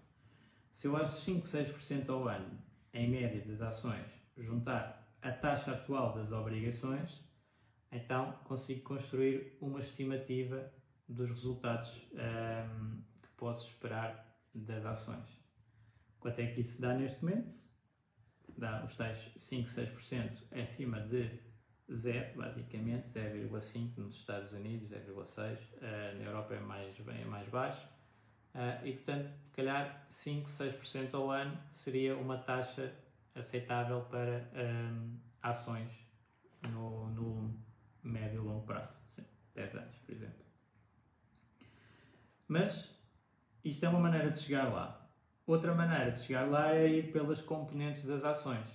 [0.70, 2.58] Se eu acho 5, 6% ao ano,
[2.92, 7.24] em média das ações, juntar a taxa atual das obrigações,
[7.90, 10.70] então consigo construir uma estimativa
[11.08, 15.46] dos resultados um, que posso esperar das ações.
[16.20, 17.54] Quanto é que isso dá neste momento?
[18.56, 21.45] Dá os tais 5, 6% acima de
[21.92, 27.86] zero, basicamente, 0,5 nos Estados Unidos, 0,6, uh, na Europa é mais, é mais baixo.
[28.54, 32.92] Uh, e portanto, calhar 5, 6% ao ano seria uma taxa
[33.34, 35.90] aceitável para um, ações
[36.62, 37.54] no, no
[38.02, 40.44] médio e longo prazo, sim, 10 anos, por exemplo.
[42.48, 42.90] Mas
[43.64, 45.08] isto é uma maneira de chegar lá.
[45.46, 48.66] Outra maneira de chegar lá é ir pelas componentes das ações.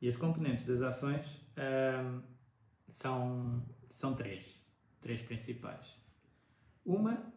[0.00, 2.22] E as componentes das ações hum,
[2.88, 4.60] são, são três,
[5.00, 5.96] três principais.
[6.84, 7.32] Uma,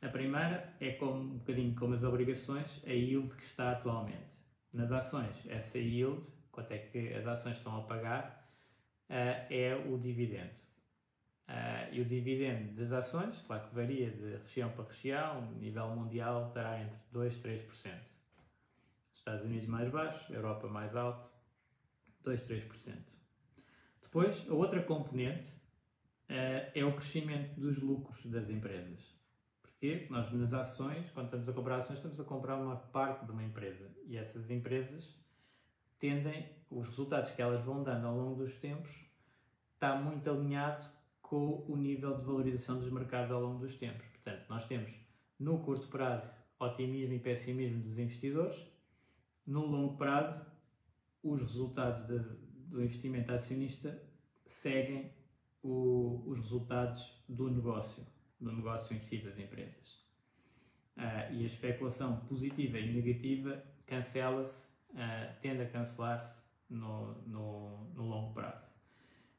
[0.00, 4.28] a primeira, é como, um bocadinho como as obrigações, a yield que está atualmente.
[4.72, 8.48] Nas ações, essa yield, quanto é que as ações estão a pagar,
[9.08, 10.58] uh, é o dividendo.
[11.48, 16.48] Uh, e o dividendo das ações, claro que varia de região para região, nível mundial
[16.48, 17.98] estará entre 2 e 3%.
[19.12, 21.28] Estados Unidos mais baixo, Europa mais alto,
[22.22, 23.17] 2 3%.
[24.08, 25.50] Depois, a outra componente
[26.30, 28.98] uh, é o crescimento dos lucros das empresas.
[29.60, 33.32] Porque nós nas ações, quando estamos a comprar ações, estamos a comprar uma parte de
[33.32, 33.94] uma empresa.
[34.06, 35.14] E essas empresas
[35.98, 38.90] tendem, os resultados que elas vão dando ao longo dos tempos,
[39.74, 40.86] está muito alinhado
[41.20, 44.06] com o nível de valorização dos mercados ao longo dos tempos.
[44.06, 44.90] Portanto, nós temos
[45.38, 48.58] no curto prazo otimismo e pessimismo dos investidores,
[49.46, 50.50] no longo prazo
[51.22, 52.06] os resultados
[52.68, 54.00] do investimento acionista
[54.44, 55.12] seguem
[55.62, 58.06] o, os resultados do negócio,
[58.40, 59.98] do negócio em si das empresas.
[60.96, 68.02] Uh, e a especulação positiva e negativa cancela-se, uh, tende a cancelar-se no, no, no
[68.02, 68.74] longo prazo.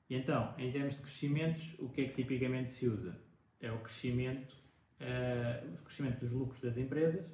[0.09, 3.19] E então, em termos de crescimentos, o que é que tipicamente se usa?
[3.59, 4.53] É o crescimento,
[5.01, 7.25] uh, o crescimento dos lucros das empresas,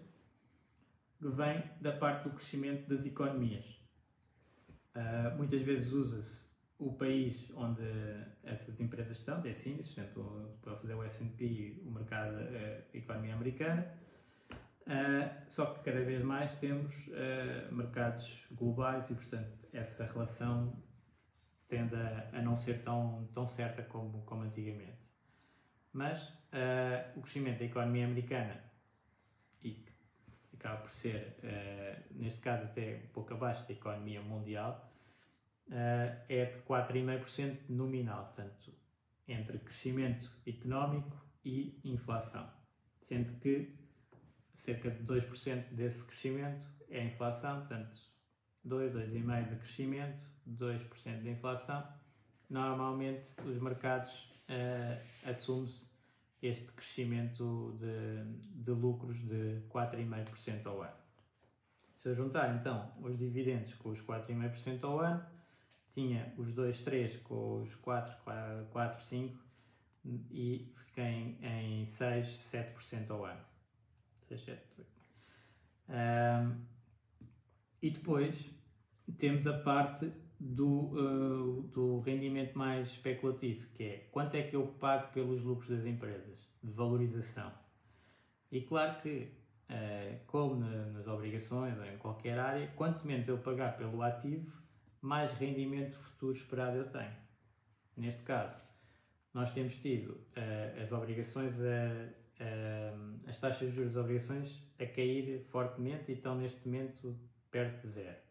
[1.18, 3.85] que vem da parte do crescimento das economias.
[4.96, 6.46] Uh, muitas vezes usa-se
[6.80, 7.84] o país onde
[8.44, 12.98] essas empresas estão, é assim, por exemplo, para fazer o S&P, o mercado, uh, a
[12.98, 13.88] economia americana,
[14.52, 20.82] uh, só que cada vez mais temos uh, mercados globais e, portanto, essa relação
[21.68, 25.04] tende a, a, não ser tão, tão certa como, como antigamente.
[25.92, 26.34] Mas
[27.16, 28.62] o crescimento da economia americana,
[30.66, 34.92] acaba por ser, uh, neste caso, até um pouco abaixo da economia mundial,
[35.68, 35.72] uh,
[36.28, 38.74] é de 4,5% nominal, portanto,
[39.28, 42.50] entre crescimento económico e inflação.
[43.02, 43.76] Sendo que
[44.56, 48.02] cerca de 2% desse crescimento é inflação, portanto,
[48.64, 51.88] 2, 2,5% de crescimento, 2% de inflação.
[52.50, 54.12] Normalmente os mercados
[54.50, 55.85] uh, assumem-se
[56.46, 61.06] este crescimento de, de lucros de 4,5% ao ano.
[62.00, 65.26] Se eu juntar então os dividendos com os 4,5% ao ano,
[65.94, 68.16] tinha os 2, 3 com os 4,
[68.72, 69.40] 4, 5
[70.30, 73.42] e fiquei em, em 6, 7% ao ano.
[74.28, 74.90] 6, 7, 8.
[75.88, 76.66] Um,
[77.82, 78.36] e depois
[79.18, 84.68] temos a parte do, uh, do rendimento mais especulativo, que é quanto é que eu
[84.80, 87.52] pago pelos lucros das empresas, de valorização.
[88.52, 89.32] E claro que,
[89.70, 94.52] uh, como na, nas obrigações ou em qualquer área, quanto menos eu pagar pelo ativo,
[95.02, 97.16] mais rendimento futuro esperado eu tenho.
[97.96, 98.68] Neste caso,
[99.34, 105.40] nós temos tido uh, as obrigações, a, as taxas de juros das obrigações a cair
[105.44, 107.18] fortemente e estão neste momento
[107.50, 108.25] perto de zero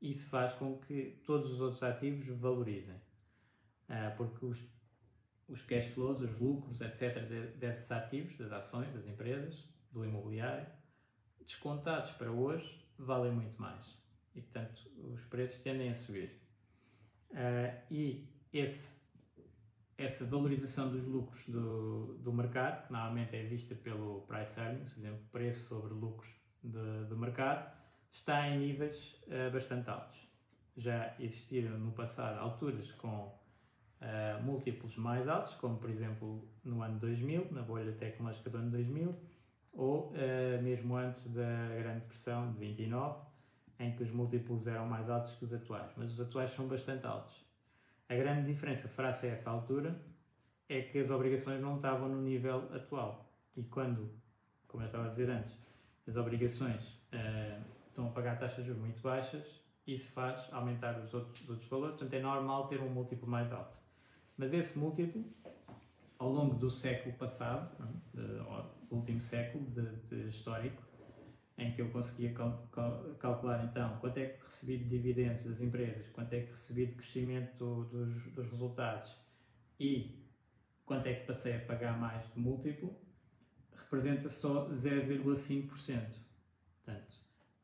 [0.00, 2.96] isso faz com que todos os outros ativos valorizem.
[3.88, 4.64] Uh, porque os,
[5.48, 10.66] os cash flows, os lucros, etc., de, desses ativos, das ações, das empresas, do imobiliário,
[11.40, 13.96] descontados para hoje, valem muito mais.
[14.34, 16.40] E, portanto, os preços tendem a subir.
[17.30, 19.00] Uh, e esse,
[19.96, 25.00] essa valorização dos lucros do, do mercado, que normalmente é vista pelo price earnings, por
[25.00, 27.72] exemplo, preço sobre lucros do mercado,
[28.16, 29.16] está em níveis
[29.52, 30.18] bastante altos.
[30.76, 33.32] Já existiram no passado alturas com
[34.00, 38.70] uh, múltiplos mais altos, como por exemplo no ano 2000, na bolha tecnológica do ano
[38.70, 39.14] 2000,
[39.72, 43.20] ou uh, mesmo antes da Grande Depressão de 29,
[43.78, 47.06] em que os múltiplos eram mais altos que os atuais, mas os atuais são bastante
[47.06, 47.44] altos.
[48.08, 50.00] A grande diferença face a essa altura
[50.68, 53.28] é que as obrigações não estavam no nível atual.
[53.56, 54.10] E quando,
[54.68, 55.52] como eu estava a dizer antes,
[56.06, 57.60] as obrigações uh,
[57.96, 59.42] estão a pagar taxas de juros muito baixas,
[59.86, 63.50] isso faz aumentar os outros, os outros valores, portanto é normal ter um múltiplo mais
[63.52, 63.74] alto.
[64.36, 65.24] Mas esse múltiplo,
[66.18, 67.74] ao longo do século passado,
[68.12, 70.82] do último século de, de, histórico,
[71.56, 75.58] em que eu conseguia cal, cal, calcular então quanto é que recebi de dividendos das
[75.58, 79.16] empresas, quanto é que recebi de crescimento dos, dos resultados
[79.80, 80.22] e
[80.84, 82.94] quanto é que passei a pagar mais de múltiplo,
[83.72, 86.25] representa só 0,5%.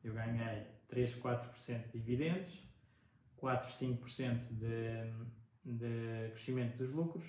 [0.03, 2.67] Eu ganhei 3, 4% de dividendos,
[3.37, 7.25] 4, 5% de de crescimento dos lucros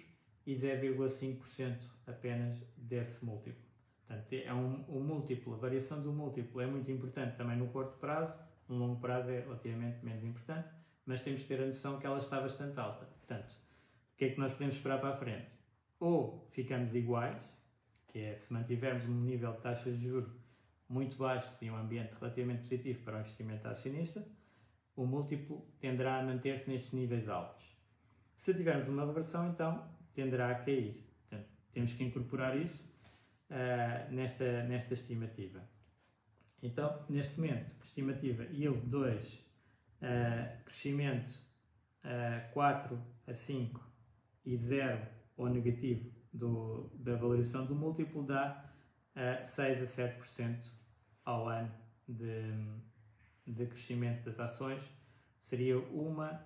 [0.47, 3.63] e 0,5% apenas desse múltiplo.
[4.07, 7.97] Portanto, é um, um múltiplo, a variação do múltiplo é muito importante também no curto
[7.99, 10.69] prazo, no longo prazo é relativamente menos importante,
[11.07, 13.07] mas temos que ter a noção que ela está bastante alta.
[13.07, 15.49] Portanto, o que é que nós podemos esperar para a frente?
[16.01, 17.43] Ou ficamos iguais,
[18.09, 20.33] que é se mantivermos um nível de taxas de juros
[20.95, 24.25] muito baixo e um ambiente relativamente positivo para o investimento acionista,
[24.95, 27.65] o múltiplo tenderá a manter-se nestes níveis altos.
[28.37, 31.05] Se tivermos uma reversão, então tenderá a cair.
[31.21, 32.89] Portanto, temos que incorporar isso
[33.51, 35.69] uh, nesta, nesta estimativa.
[36.63, 41.35] Então, neste momento, estimativa yield 2, uh, crescimento
[42.05, 43.81] uh, 4 a 5
[44.45, 45.05] e 0
[45.37, 48.73] ou negativo do, da valorização do múltiplo dá
[49.17, 50.84] uh, 6 a 7%
[51.25, 51.73] ao ano
[52.09, 52.53] de,
[53.47, 54.83] de crescimento das ações.
[55.41, 56.45] Seria uma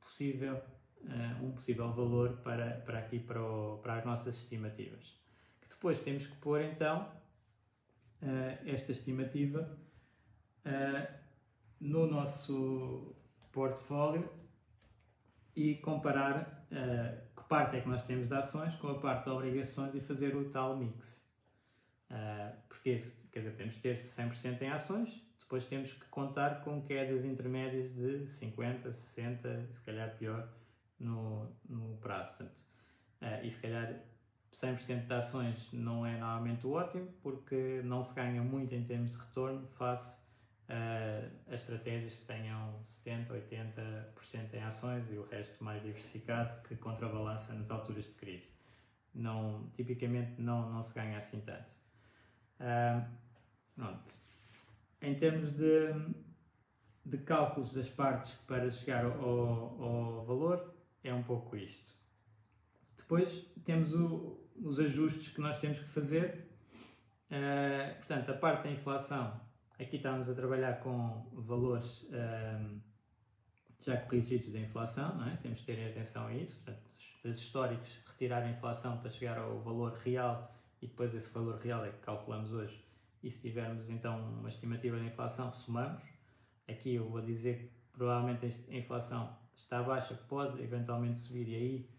[0.00, 0.60] possível
[1.04, 5.20] uh, um possível valor para, para aqui para, o, para as nossas estimativas.
[5.60, 7.10] Que depois temos que pôr então
[8.22, 9.78] uh, esta estimativa
[10.66, 11.14] uh,
[11.80, 13.14] no nosso
[13.50, 14.30] portfólio
[15.54, 16.66] e comparar
[17.36, 20.34] que parte é que nós temos de ações com a parte de obrigações e fazer
[20.34, 21.22] o tal mix.
[22.82, 22.98] Porque,
[23.30, 28.26] quer dizer, de ter 100% em ações, depois temos que contar com quedas intermédias de
[28.26, 30.48] 50, 60, se calhar pior,
[30.98, 32.30] no, no prazo.
[32.30, 32.58] Portanto,
[33.20, 34.00] uh, e se calhar
[34.52, 39.12] 100% de ações não é normalmente o ótimo, porque não se ganha muito em termos
[39.12, 40.18] de retorno face
[40.68, 42.74] uh, a estratégias que tenham
[43.04, 48.50] 70%, 80% em ações e o resto mais diversificado que contrabalança nas alturas de crise.
[49.14, 51.81] Não, tipicamente não, não se ganha assim tanto.
[52.62, 53.04] Uh,
[53.74, 54.14] pronto.
[55.00, 55.92] Em termos de,
[57.04, 61.90] de cálculos das partes para chegar ao, ao valor, é um pouco isto.
[62.96, 66.46] Depois temos o, os ajustes que nós temos que fazer.
[67.28, 69.40] Uh, portanto, a parte da inflação,
[69.80, 72.80] aqui estamos a trabalhar com valores uh,
[73.80, 75.36] já corrigidos da inflação, é?
[75.42, 76.62] temos que ter atenção a isso.
[76.62, 76.84] Portanto,
[77.24, 81.84] os históricos, retirar a inflação para chegar ao valor real e depois esse valor real
[81.84, 82.84] é que calculamos hoje.
[83.22, 86.02] E se tivermos então uma estimativa de inflação, somamos.
[86.68, 91.90] Aqui eu vou dizer que provavelmente a inflação está baixa, pode eventualmente subir e aí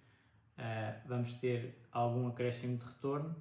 [0.58, 3.34] uh, vamos ter algum acréscimo de retorno,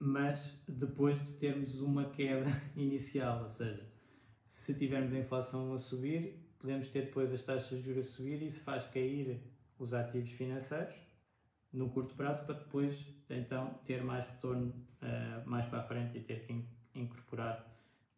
[0.00, 3.86] mas depois de termos uma queda inicial, ou seja,
[4.48, 8.42] se tivermos a inflação a subir, podemos ter depois as taxas de juros a subir
[8.42, 9.40] e isso faz cair
[9.78, 10.94] os ativos financeiros
[11.74, 14.72] no curto prazo para depois então ter mais retorno
[15.02, 16.64] uh, mais para a frente e ter que
[16.94, 17.66] incorporar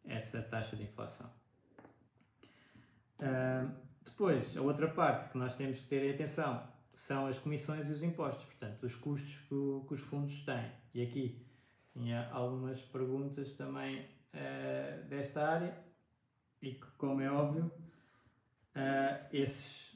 [0.05, 1.29] essa taxa de inflação.
[3.19, 3.69] Uh,
[4.05, 8.03] depois, a outra parte que nós temos que ter atenção são as comissões e os
[8.03, 10.71] impostos, portanto, os custos que, o, que os fundos têm.
[10.93, 11.45] E aqui
[11.93, 15.77] tinha algumas perguntas também uh, desta área
[16.61, 17.65] e que, como é óbvio,
[18.75, 19.86] uh, esses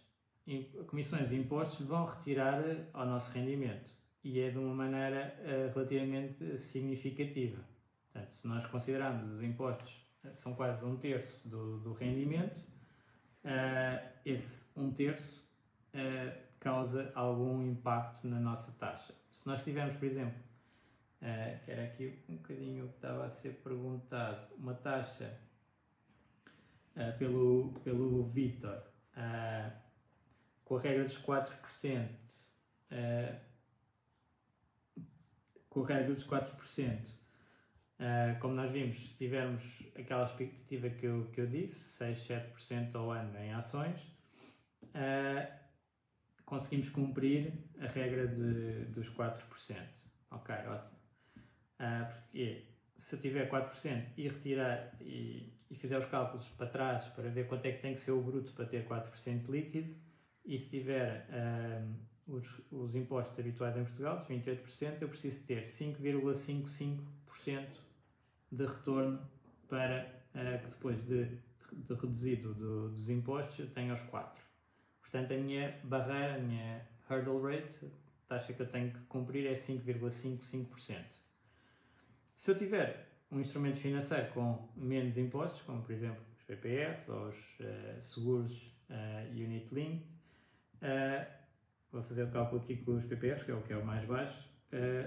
[0.87, 2.63] comissões e impostos vão retirar
[2.93, 3.91] ao nosso rendimento
[4.23, 7.63] e é de uma maneira uh, relativamente significativa.
[8.11, 10.01] Portanto, se nós considerarmos os impostos
[10.33, 12.61] são quase um terço do, do rendimento,
[14.23, 15.49] esse um terço
[16.59, 19.15] causa algum impacto na nossa taxa.
[19.31, 20.39] Se nós tivermos, por exemplo,
[21.65, 25.39] que era aqui um bocadinho o que estava a ser perguntado, uma taxa
[27.17, 28.83] pelo, pelo Vitor,
[30.71, 32.07] com a regra dos 4%,
[32.91, 33.35] uh,
[35.69, 37.09] com a regra dos 4%,
[37.99, 42.95] uh, como nós vimos, se tivermos aquela expectativa que eu, que eu disse, 6, 7%
[42.95, 43.99] ao ano em ações,
[44.95, 45.45] uh,
[46.45, 49.75] conseguimos cumprir a regra de, dos 4%.
[50.31, 50.99] Ok, ótimo.
[51.81, 52.65] Uh, porque
[52.95, 57.49] se eu tiver 4% e retirar e, e, fizer os cálculos para trás para ver
[57.49, 60.09] quanto é que tem que ser o bruto para ter 4% líquido,
[60.45, 61.27] e se tiver
[62.27, 67.67] os, os, impostos habituais em Portugal, dos 28%, eu preciso ter 5,55%
[68.51, 69.21] de retorno
[69.67, 71.25] para uh, que depois de,
[71.71, 74.29] de reduzido do, dos impostos eu tenha os 4%.
[74.99, 79.45] Portanto, a minha barreira, a minha hurdle rate, a taxa que eu tenho que cumprir
[79.45, 81.03] é 5,55%.
[82.35, 87.27] Se eu tiver um instrumento financeiro com menos impostos, como por exemplo os PPRs ou
[87.27, 90.05] os uh, seguros uh, Unit Link,
[90.81, 91.25] uh,
[91.91, 94.05] vou fazer o cálculo aqui com os PPRs, que é o que é o mais
[94.05, 94.49] baixo,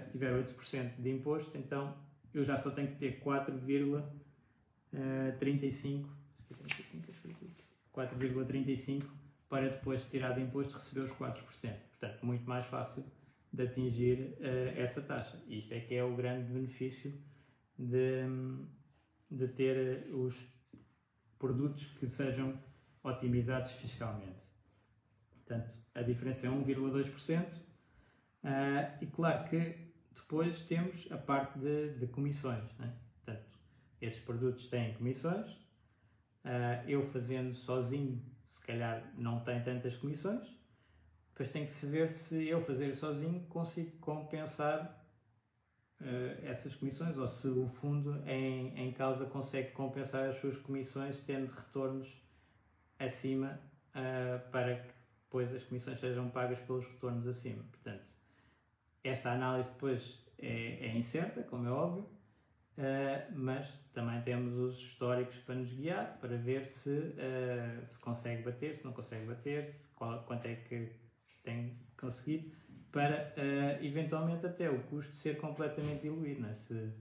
[0.02, 1.96] se tiver 8% de imposto, então
[2.34, 6.04] eu já só tenho que ter 4,35
[7.94, 9.04] 4,35
[9.48, 11.40] para depois de tirar de imposto receber os 4%.
[11.90, 13.04] Portanto, muito mais fácil
[13.52, 15.40] de atingir uh, essa taxa.
[15.46, 17.14] E isto é que é o grande benefício
[17.78, 18.24] de,
[19.30, 20.36] de ter os
[21.38, 22.58] produtos que sejam
[23.02, 24.43] otimizados fiscalmente.
[25.46, 27.42] Portanto, a diferença é 1,2%.
[27.42, 29.76] Uh, eh, e claro que
[30.14, 32.64] depois temos a parte de, de comissões.
[32.78, 32.94] Né?
[33.24, 33.58] Portanto,
[34.00, 35.50] esses produtos têm comissões.
[36.44, 40.54] Uh, eu fazendo sozinho, se calhar não tem tantas comissões
[41.34, 45.04] depois tem que se ver se eu fazer sozinho consigo compensar
[46.00, 51.20] uh, essas comissões ou se o fundo em, em causa consegue compensar as suas comissões
[51.26, 52.08] tendo retornos
[53.00, 53.60] acima
[54.50, 54.93] para que
[55.34, 57.64] depois as comissões sejam pagas pelos retornos acima.
[57.64, 58.04] Portanto,
[59.02, 62.04] esta análise depois é, é incerta, como é óbvio,
[62.78, 68.44] uh, mas também temos os históricos para nos guiar, para ver se, uh, se consegue
[68.44, 70.92] bater, se não consegue bater, se, qual, quanto é que
[71.42, 72.52] tem conseguido,
[72.92, 76.42] para uh, eventualmente até o custo ser completamente diluído.
[76.42, 76.54] Né?
[76.60, 76.92] Se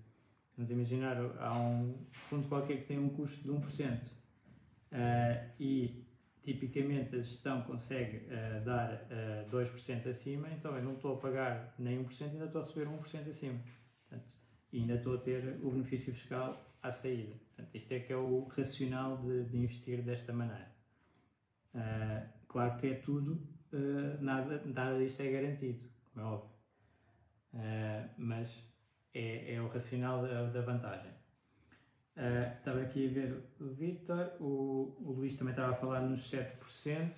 [0.57, 6.02] vamos imaginar, há um fundo qualquer que tem um custo de 1% uh, e
[6.43, 11.73] tipicamente a gestão consegue uh, dar uh, 2% acima, então eu não estou a pagar
[11.79, 13.59] nem 1%, ainda estou a receber 1% acima.
[14.09, 14.33] Portanto,
[14.73, 17.33] ainda estou a ter o benefício fiscal à saída.
[17.47, 20.71] Portanto, isto é que é o racional de, de investir desta maneira.
[21.73, 23.41] Uh, claro que é tudo
[23.71, 26.53] uh, nada, nada disto é garantido, como é óbvio.
[28.17, 28.49] Mas
[29.13, 31.11] é, é, o racional da, da vantagem.
[32.15, 36.31] Uh, estava aqui a ver o Victor, o, o Luís também estava a falar nos
[36.31, 37.11] 7%.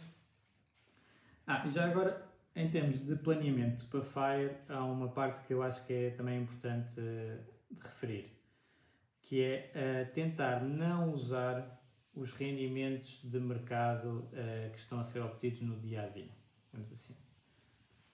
[1.46, 2.26] Ah, já agora,
[2.56, 6.42] em termos de planeamento para FIRE, há uma parte que eu acho que é também
[6.42, 7.38] importante de
[7.84, 8.32] referir,
[9.22, 11.82] que é tentar não usar
[12.16, 16.32] os rendimentos de mercado uh, que estão a ser obtidos no dia a dia
[16.76, 17.16] digamos assim.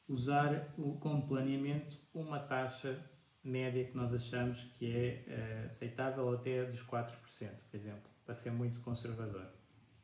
[0.07, 2.99] Usar o, como planeamento uma taxa
[3.43, 7.11] média que nós achamos que é uh, aceitável até dos 4%,
[7.69, 9.47] por exemplo, para ser muito conservador.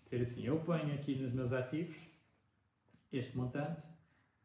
[0.04, 1.96] Dizer assim, eu ponho aqui nos meus ativos
[3.12, 3.82] este montante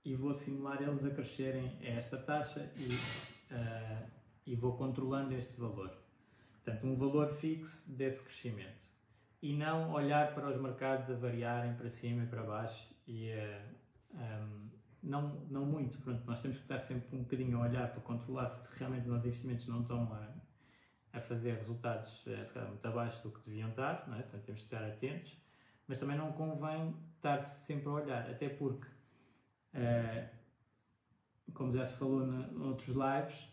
[0.05, 2.89] e vou simular eles a crescerem a esta taxa e,
[3.55, 4.11] uh,
[4.47, 5.97] e vou controlando este valor.
[6.53, 8.91] Portanto, um valor fixo desse crescimento.
[9.41, 14.17] E não olhar para os mercados a variarem para cima e para baixo e uh,
[14.17, 14.62] um,
[15.03, 18.47] não, não muito, pronto, nós temos que estar sempre um bocadinho a olhar para controlar
[18.47, 20.29] se realmente os investimentos não estão a,
[21.19, 24.23] a fazer resultados eh, calhar, muito abaixo do que deviam estar, não é?
[24.23, 25.37] portanto temos que estar atentos,
[25.89, 28.87] mas também não convém estar sempre a olhar, até porque,
[29.75, 30.29] uh,
[31.53, 33.49] como já se falou em outros lives,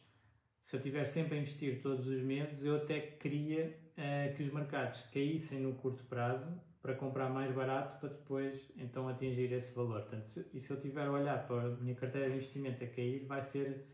[0.61, 4.53] se eu estiver sempre a investir todos os meses, eu até queria uh, que os
[4.53, 6.47] mercados caíssem no curto prazo
[6.81, 10.01] para comprar mais barato para depois então atingir esse valor.
[10.01, 12.87] Portanto, se, e se eu tiver a olhar para a minha carteira de investimento a
[12.87, 13.85] cair, vai ser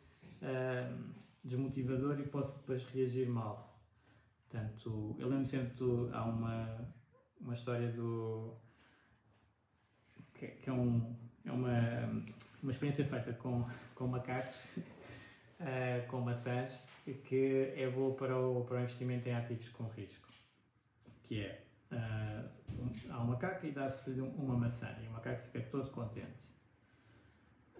[0.41, 1.13] uh,
[1.43, 3.79] desmotivador e posso depois reagir mal.
[4.49, 6.93] Portanto, eu lembro sempre do, há uma,
[7.41, 8.55] uma história do
[10.35, 12.23] que, que é, um, é uma,
[12.61, 16.87] uma experiência feita com, com macacos, uh, com maçãs,
[17.25, 20.29] que é boa para o, para o investimento em ativos com risco,
[21.23, 22.49] que é uh,
[23.09, 26.45] há um macaco e dá-se-lhe uma maçã e o macaco fica todo contente.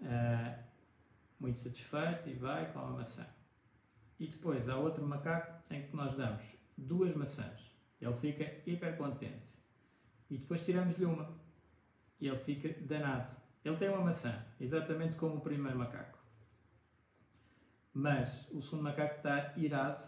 [0.00, 0.62] Uh,
[1.38, 3.26] muito satisfeito e vai com a maçã.
[4.18, 6.44] E depois há outro macaco em que nós damos
[6.76, 7.74] duas maçãs.
[8.00, 9.46] Ele fica hiper contente.
[10.30, 11.34] E depois tiramos-lhe uma.
[12.20, 13.30] E ele fica danado.
[13.64, 16.18] Ele tem uma maçã, exatamente como o primeiro macaco.
[17.92, 20.02] Mas o segundo macaco está irado,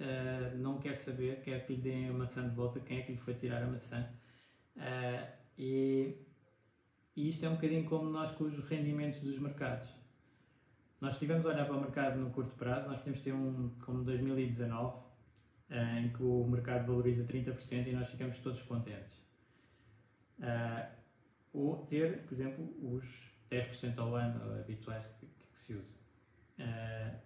[0.00, 3.12] uh, não quer saber, quer que lhe deem a maçã de volta, quem é que
[3.12, 4.08] lhe foi tirar a maçã.
[4.76, 5.26] Uh,
[5.58, 6.16] e,
[7.16, 9.88] e isto é um bocadinho como nós com os rendimentos dos mercados.
[11.00, 14.02] Nós estivemos a olhar para o mercado no curto prazo, nós podemos ter um como
[14.04, 19.18] 2019, uh, em que o mercado valoriza 30% e nós ficamos todos contentes.
[20.38, 20.88] Uh,
[21.52, 25.94] ou ter, por exemplo, os 10% ao ano habituais que, que se usa.
[26.58, 27.16] Uh,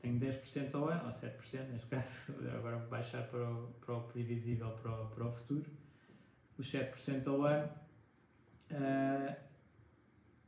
[0.00, 4.02] tenho 10% ao ano, ou 7%, neste caso, agora vou baixar para o, para o
[4.04, 5.70] previsível para o, para o futuro,
[6.58, 7.70] os 7% ao ano.
[8.70, 9.34] Uh,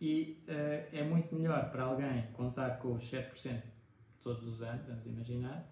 [0.01, 3.63] e uh, é muito melhor para alguém contar com os 7%
[4.23, 5.67] todos os anos, vamos imaginar,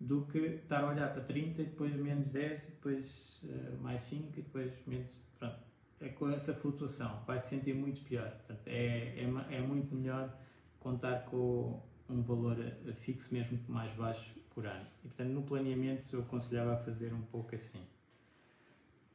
[0.00, 4.38] do que estar a olhar para 30 e depois menos 10, depois uh, mais 5
[4.38, 5.10] e depois menos.
[5.38, 5.58] Pronto.
[6.00, 8.30] É com essa flutuação, vai se sentir muito pior.
[8.30, 10.34] Portanto, é, é, é muito melhor
[10.78, 12.56] contar com um valor
[12.94, 14.86] fixo, mesmo mais baixo por ano.
[15.04, 17.82] E portanto, no planeamento, eu aconselhava a fazer um pouco assim.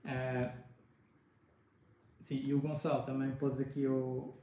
[0.05, 0.51] Uh,
[2.21, 4.33] sim, e o Gonçalo também pôs aqui o,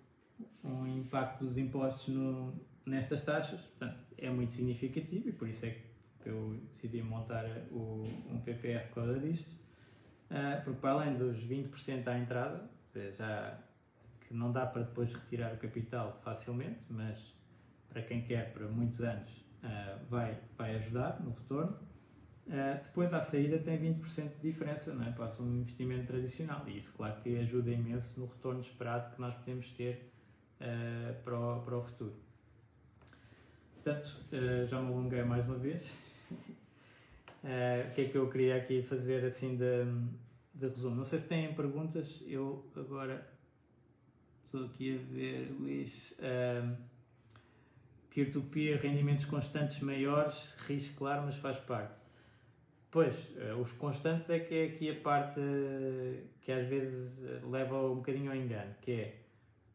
[0.65, 2.55] um impacto dos impostos no,
[2.87, 8.05] nestas taxas, portanto, é muito significativo e por isso é que eu decidi montar o,
[8.29, 9.51] um PPR por causa disto,
[10.31, 12.71] uh, porque para além dos 20% à entrada,
[13.17, 13.59] já
[14.21, 17.35] que não dá para depois retirar o capital facilmente, mas
[17.89, 19.31] para quem quer para muitos anos
[19.63, 21.79] uh, vai, vai ajudar no retorno.
[22.49, 25.13] Uh, depois à saída tem 20% de diferença, não é?
[25.13, 29.35] passa um investimento tradicional e isso claro que ajuda imenso no retorno esperado que nós
[29.35, 30.11] podemos ter
[30.59, 32.15] uh, para, o, para o futuro.
[33.75, 34.11] Portanto,
[34.67, 35.91] já me alonguei mais uma vez.
[36.31, 39.85] o que é que eu queria aqui fazer assim de,
[40.55, 40.97] de resumo?
[40.97, 43.27] Não sei se têm perguntas, eu agora
[44.45, 46.19] estou aqui a ver, Luís.
[48.11, 51.98] Peer-to-peer, rendimentos constantes maiores, risco claro, mas faz parte.
[52.91, 55.41] Pois, eh, os constantes é que é aqui a parte
[56.41, 59.17] que às vezes eh, leva um bocadinho ao engano, que é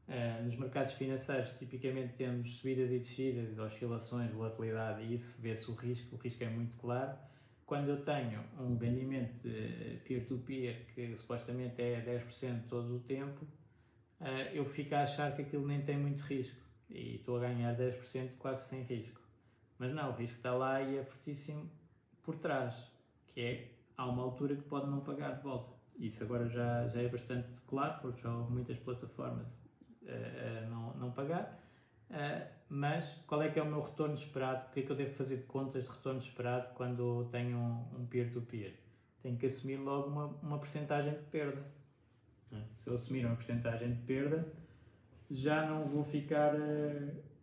[0.08, 5.76] eh, nos mercados financeiros tipicamente temos subidas e descidas, oscilações, volatilidade e isso vê-se o
[5.76, 7.16] risco, o risco é muito claro.
[7.68, 9.48] Quando eu tenho um rendimento
[10.06, 13.48] peer-to-peer -peer que supostamente é 10% todo o tempo,
[14.54, 18.38] eu fico a achar que aquilo nem tem muito risco e estou a ganhar 10%
[18.38, 19.22] quase sem risco.
[19.80, 21.70] Mas não, o risco está lá e é fortíssimo
[22.22, 22.93] por trás,
[23.34, 25.74] que é há uma altura que pode não pagar de volta.
[25.98, 29.48] Isso agora já, já é bastante claro, porque já houve muitas plataformas
[30.08, 31.60] a, a não, não pagar.
[32.10, 34.68] Uh, mas qual é que é o meu retorno esperado?
[34.68, 38.06] O que é que eu devo fazer de contas de retorno esperado quando tenho um
[38.08, 38.72] peer-to-peer?
[38.72, 38.84] -peer?
[39.22, 41.64] Tenho que assumir logo uma, uma percentagem de perda.
[42.76, 44.48] Se eu assumir uma percentagem de perda,
[45.30, 46.54] já não vou ficar.
[46.56, 47.34] Uh,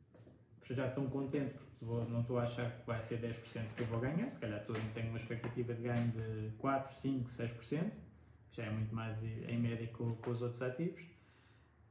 [0.71, 4.01] já estou contente vou, não estou a achar que vai ser 10% que eu vou
[4.01, 7.93] ganhar, se calhar estou, tenho uma expectativa de ganho de 4, 5, 6%,
[8.53, 11.03] já é muito mais em média com, com os outros ativos.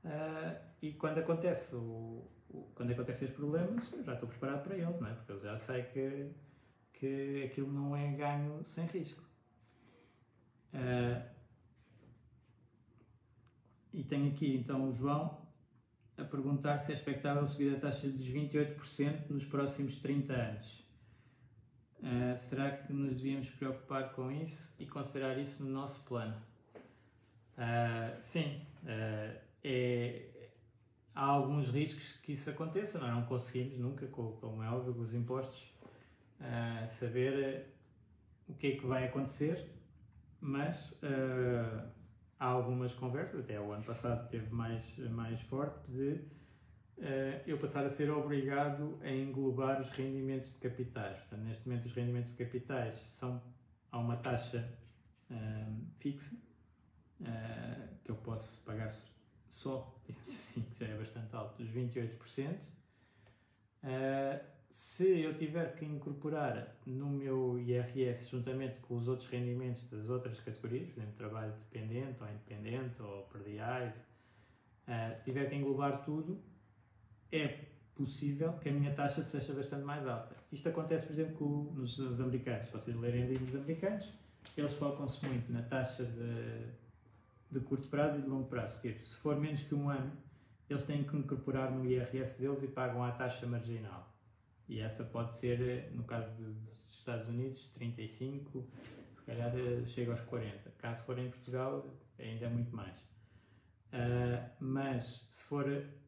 [0.03, 4.75] Uh, e quando acontece o, o, quando acontecem os problemas, eu já estou preparado para
[4.75, 5.13] eles, não é?
[5.13, 6.31] porque eu já sei que,
[6.93, 9.23] que aquilo não é ganho sem risco.
[10.73, 11.27] Uh,
[13.91, 15.48] e tenho aqui então o João
[16.19, 20.79] a perguntar se é expectável subir a taxa dos 28% nos próximos 30 anos.
[21.99, 26.35] Uh, será que nos devíamos preocupar com isso e considerar isso no nosso plano?
[27.57, 30.49] Uh, sim, uh, é,
[31.13, 35.13] há alguns riscos que isso aconteça, nós não conseguimos nunca, como é óbvio, com os
[35.13, 35.73] impostos,
[36.87, 37.65] saber
[38.47, 39.69] o que é que vai acontecer,
[40.39, 40.97] mas
[42.39, 46.11] há algumas conversas, até o ano passado teve mais, mais forte, de
[46.97, 51.17] uh, eu passar a ser obrigado a englobar os rendimentos de capitais.
[51.17, 53.41] Portanto, neste momento, os rendimentos de capitais são
[53.91, 54.71] a uma taxa
[55.29, 56.35] uh, fixa
[57.21, 58.91] uh, que eu posso pagar
[59.49, 62.55] só, digamos assim, que já é bastante alto, dos 28%.
[63.83, 70.09] Uh, se eu tiver que incorporar no meu IRS, juntamente com os outros rendimentos das
[70.09, 73.93] outras categorias, por exemplo, trabalho dependente ou independente ou perdiais,
[74.87, 76.39] uh, se tiver que englobar tudo,
[77.31, 77.65] é
[77.95, 80.35] possível que a minha taxa seja bastante mais alta.
[80.51, 82.67] Isto acontece, por exemplo, com, nos, nos americanos.
[82.67, 84.13] Se vocês lerem livros americanos,
[84.55, 86.67] eles focam-se muito na taxa de,
[87.51, 88.79] de curto prazo e de longo prazo.
[88.81, 90.11] Se for menos que um ano,
[90.69, 94.08] eles têm que incorporar no IRS deles e pagam a taxa marginal.
[94.69, 98.69] E essa pode ser, no caso dos Estados Unidos, 35,
[99.15, 100.69] se calhar eh, chega aos 40.
[100.77, 102.95] Caso for em Portugal, ainda é muito mais.
[103.91, 105.65] Uh, mas se for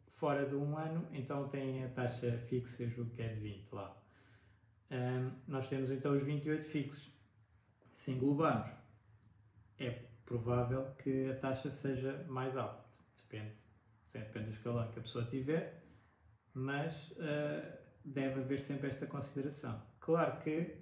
[0.09, 3.97] fora de um ano, então tem a taxa fixa, julgo que é de 20 lá.
[4.91, 7.11] Um, nós temos então os 28 fixos.
[7.91, 8.69] Se englobarmos,
[9.79, 9.89] é
[10.23, 12.85] provável que a taxa seja mais alta.
[13.23, 13.55] Depende,
[14.13, 15.83] depende do escalão que a pessoa tiver,
[16.53, 19.81] mas uh, deve haver sempre esta consideração.
[19.99, 20.75] Claro que,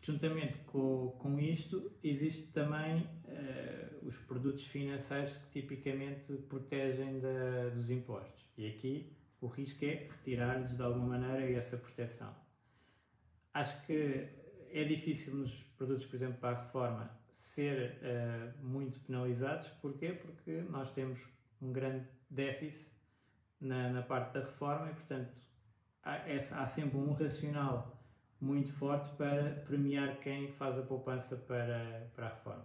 [0.00, 7.90] juntamente com, com isto, existe também uh, os produtos financeiros que tipicamente protegem da, dos
[7.90, 8.44] impostos.
[8.56, 12.34] E aqui o risco é retirar-lhes de alguma maneira essa proteção.
[13.52, 14.28] Acho que
[14.70, 19.68] é difícil nos produtos, por exemplo, para a reforma, ser uh, muito penalizados.
[19.80, 20.12] Porquê?
[20.12, 21.18] Porque nós temos
[21.60, 22.92] um grande déficit
[23.60, 25.32] na, na parte da reforma e, portanto,
[26.02, 28.00] há, é, há, sempre um racional
[28.40, 32.64] muito forte para premiar quem faz a poupança para, para a reforma.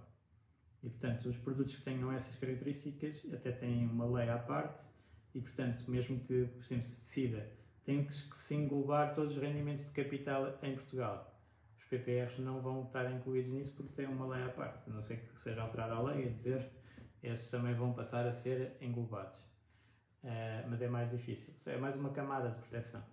[0.83, 4.83] E, portanto, os produtos que tenham essas características até têm uma lei à parte
[5.33, 7.51] e, portanto, mesmo que, por exemplo, se decida
[7.85, 11.39] tem que se englobar todos os rendimentos de capital em Portugal.
[11.77, 15.03] Os PPRs não vão estar incluídos nisso porque tem uma lei à parte, a não
[15.03, 16.71] ser que seja alterada a lei a dizer
[17.21, 19.39] esses também vão passar a ser englobados.
[20.23, 23.03] Uh, mas é mais difícil, é mais uma camada de proteção.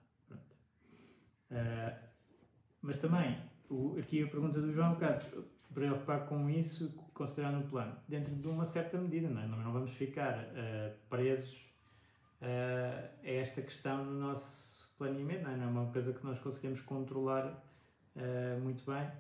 [1.53, 1.95] Uh,
[2.81, 3.39] mas também,
[3.69, 8.35] o, aqui a pergunta do João, um bocado preocupar com isso, considerando o plano, dentro
[8.35, 9.47] de uma certa medida, não, é?
[9.47, 11.71] não, vamos ficar uh, presos
[12.41, 15.57] uh, é esta questão no nosso planeamento, não é?
[15.57, 17.63] não é uma coisa que nós conseguimos controlar
[18.63, 19.11] muito bem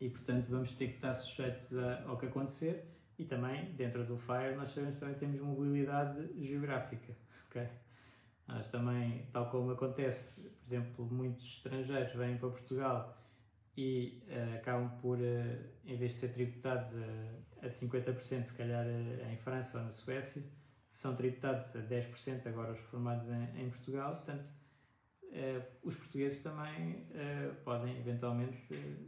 [0.00, 2.86] e, portanto, vamos ter que estar sujeitos a, ao que acontecer
[3.18, 7.14] e também, dentro do FIRE, nós sabemos também temos mobilidade geográfica,
[7.46, 7.68] ok?
[8.48, 13.20] Nós também, tal como acontece, exemplo, muitos estrangeiros vêm para Portugal
[13.76, 15.22] e uh, acabam por, uh,
[15.84, 19.92] em vez de ser tributados a, a 50%, se calhar uh, em França ou na
[19.92, 20.42] Suécia,
[20.88, 24.60] são tributados a 10% agora os reformados em, em Portugal, portanto,
[25.84, 27.06] os portugueses também
[27.64, 28.56] podem eventualmente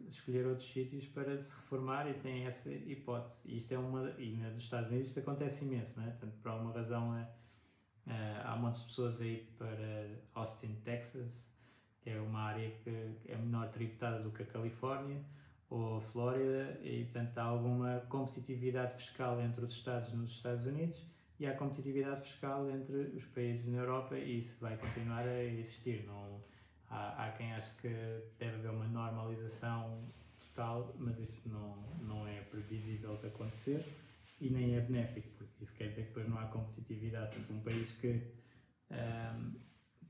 [0.09, 3.43] escolher outros sítios para se reformar e têm essa hipótese.
[3.45, 6.11] E isto é uma e nos Estados Unidos isto acontece imenso, não é?
[6.11, 7.29] Portanto, por alguma razão
[8.45, 11.52] há muitas pessoas aí para Austin, Texas,
[12.03, 12.91] que é uma área que
[13.29, 15.21] é menor tributada do que a Califórnia
[15.71, 21.01] ou a Flórida e portanto há alguma competitividade fiscal entre os estados nos Estados Unidos
[21.39, 26.05] e há competitividade fiscal entre os países na Europa e isso vai continuar a existir.
[26.07, 26.41] Não,
[26.91, 27.89] há, há quem ache que
[28.39, 30.05] deve haver uma normalização
[30.39, 33.85] total, mas isso não, não é previsível de acontecer
[34.41, 37.39] e nem é benéfico, porque isso quer dizer que depois não há competitividade.
[37.51, 38.21] Um país que
[38.91, 39.55] um,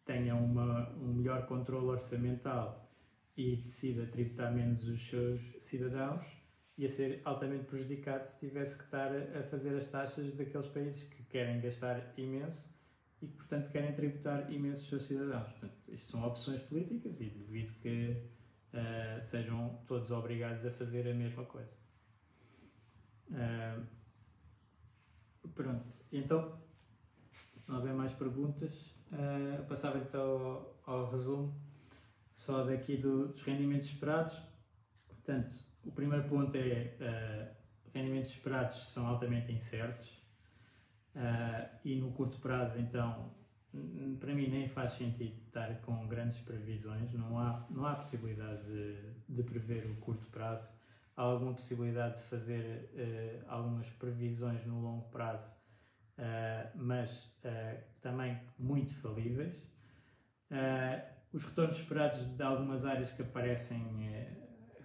[0.05, 2.91] tenha uma, um melhor controle orçamental
[3.37, 6.43] e decida tributar menos os seus cidadãos
[6.77, 11.23] ia ser altamente prejudicado se tivesse que estar a fazer as taxas daqueles países que
[11.25, 12.65] querem gastar imenso
[13.21, 15.49] e que, portanto, querem tributar imenso os seus cidadãos.
[15.53, 18.17] Portanto, isto são opções políticas e duvido que
[18.73, 21.71] uh, sejam todos obrigados a fazer a mesma coisa.
[23.31, 23.87] Uh,
[25.55, 26.61] pronto, então,
[27.57, 31.55] se não houver mais perguntas, uh, passava então ao, ao resumo
[32.33, 34.41] só daqui do, dos rendimentos esperados.
[35.07, 35.55] Portanto,
[35.85, 37.57] o primeiro ponto é uh,
[37.95, 40.09] rendimentos esperados são altamente incertos
[41.15, 43.33] uh, e no curto prazo, então,
[44.19, 48.97] para mim nem faz sentido estar com grandes previsões, não há, não há possibilidade de,
[49.29, 50.73] de prever o curto prazo.
[51.15, 55.55] Há alguma possibilidade de fazer uh, algumas previsões no longo prazo,
[56.75, 57.33] mas
[58.01, 59.67] também muito falíveis.
[61.33, 63.83] os retornos esperados de algumas áreas que aparecem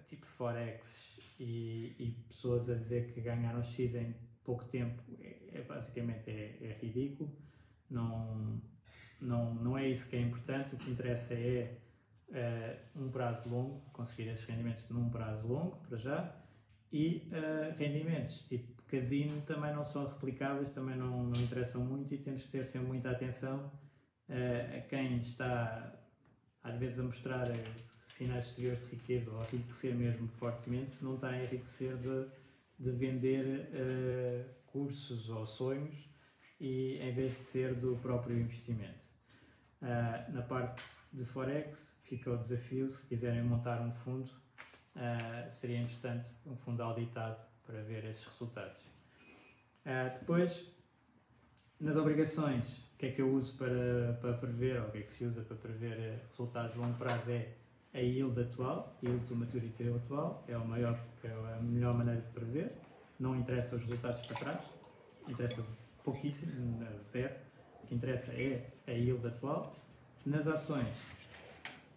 [0.08, 5.62] tipo Forex e, e, pessoas a dizer que ganharam X em pouco tempo é, é
[5.62, 7.30] basicamente é, é, ridículo.
[7.88, 8.60] Não,
[9.20, 10.74] não, não é isso que é importante.
[10.74, 11.78] O que interessa é,
[12.32, 16.34] é um prazo longo, conseguir esses rendimentos num prazo longo, para já,
[16.90, 22.18] e uh, rendimentos tipo casino também não são replicáveis, também não, não interessam muito e
[22.18, 23.70] temos que ter sempre muita atenção
[24.28, 25.94] uh, a quem está
[26.62, 27.46] às vezes a mostrar
[28.00, 32.26] sinais exteriores de riqueza ou a enriquecer mesmo fortemente, se não está a enriquecer de,
[32.78, 36.08] de vender uh, cursos ou sonhos
[36.60, 39.06] e em vez de ser do próprio investimento.
[39.80, 40.82] Uh, na parte
[41.12, 44.30] de Forex fica o desafio, se quiserem montar um fundo,
[44.96, 48.82] uh, seria interessante um fundo auditado para ver esses resultados.
[50.18, 50.72] depois,
[51.78, 55.02] nas obrigações, o que é que eu uso para, para prever, ou o que é
[55.02, 57.52] que se usa para prever resultados de longo prazo é
[57.92, 62.22] a yield atual, a yield to maturity atual, é, o maior, é a melhor maneira
[62.22, 62.72] de prever,
[63.20, 64.64] não interessa os resultados para trás,
[65.28, 65.62] interessa
[66.02, 67.34] pouquíssimo, zero.
[67.82, 69.76] O que interessa é a yield atual.
[70.24, 70.96] Nas ações,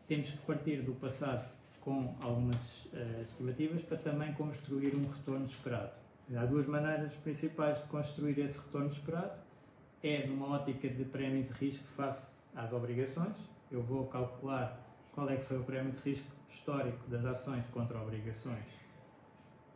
[0.07, 1.49] temos que partir do passado
[1.81, 5.91] com algumas uh, estimativas para também construir um retorno esperado.
[6.35, 9.33] Há duas maneiras principais de construir esse retorno esperado.
[10.01, 13.35] É numa ótica de prémio de risco face às obrigações.
[13.69, 14.79] Eu vou calcular
[15.11, 18.65] qual é que foi o prémio de risco histórico das ações contra obrigações.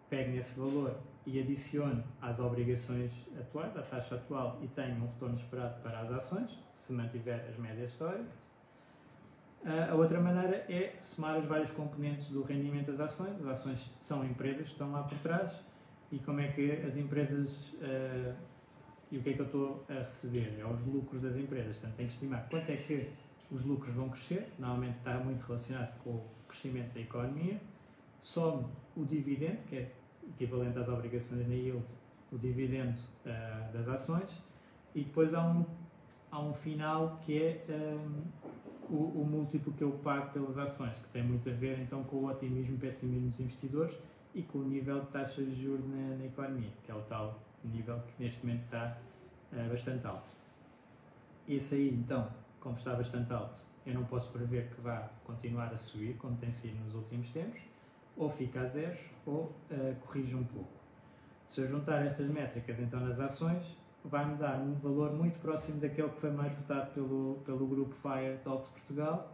[0.09, 5.35] Pego nesse valor e adiciono às obrigações atuais, à taxa atual, e tenho um retorno
[5.35, 8.44] esperado para as ações, se mantiver as médias históricas.
[9.65, 13.39] A outra maneira é somar os vários componentes do rendimento das ações.
[13.41, 15.59] As ações são empresas que estão lá por trás
[16.11, 17.49] e como é que as empresas
[17.81, 18.35] uh,
[19.11, 20.59] e o que é que eu estou a receber?
[20.59, 21.77] É os lucros das empresas.
[21.77, 23.09] Portanto, tenho que estimar quanto é que
[23.51, 27.59] os lucros vão crescer, normalmente está muito relacionado com o crescimento da economia.
[28.21, 29.91] Some o dividendo, que é
[30.27, 31.83] equivalente às obrigações na yield,
[32.31, 34.41] o dividendo uh, das ações,
[34.95, 35.65] e depois há um,
[36.31, 38.21] há um final que é um,
[38.89, 42.17] o, o, múltiplo que eu pago pelas ações, que tem muito a ver então com
[42.17, 43.97] o otimismo e pessimismo dos investidores
[44.33, 47.39] e com o nível de taxas de juros na, na economia, que é o tal
[47.63, 48.97] nível que neste momento está
[49.51, 50.29] uh, bastante alto.
[51.47, 52.27] Esse aí, então,
[52.59, 56.51] como está bastante alto, eu não posso prever que vá continuar a subir, como tem
[56.51, 57.61] sido nos últimos tempos,
[58.17, 60.69] ou fica a zero ou uh, corrige um pouco.
[61.47, 66.09] Se eu juntar estas métricas então nas ações, vai-me dar um valor muito próximo daquele
[66.09, 69.31] que foi mais votado pelo, pelo grupo Fire Talks Portugal,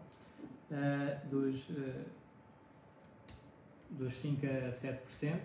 [0.72, 2.06] uh, dos, uh,
[3.92, 5.40] dos 5 a 7%.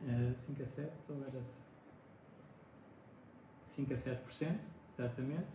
[0.00, 1.42] Uh, 5 a 7, ou era
[3.66, 4.56] 5 a 7%,
[4.96, 5.46] exatamente,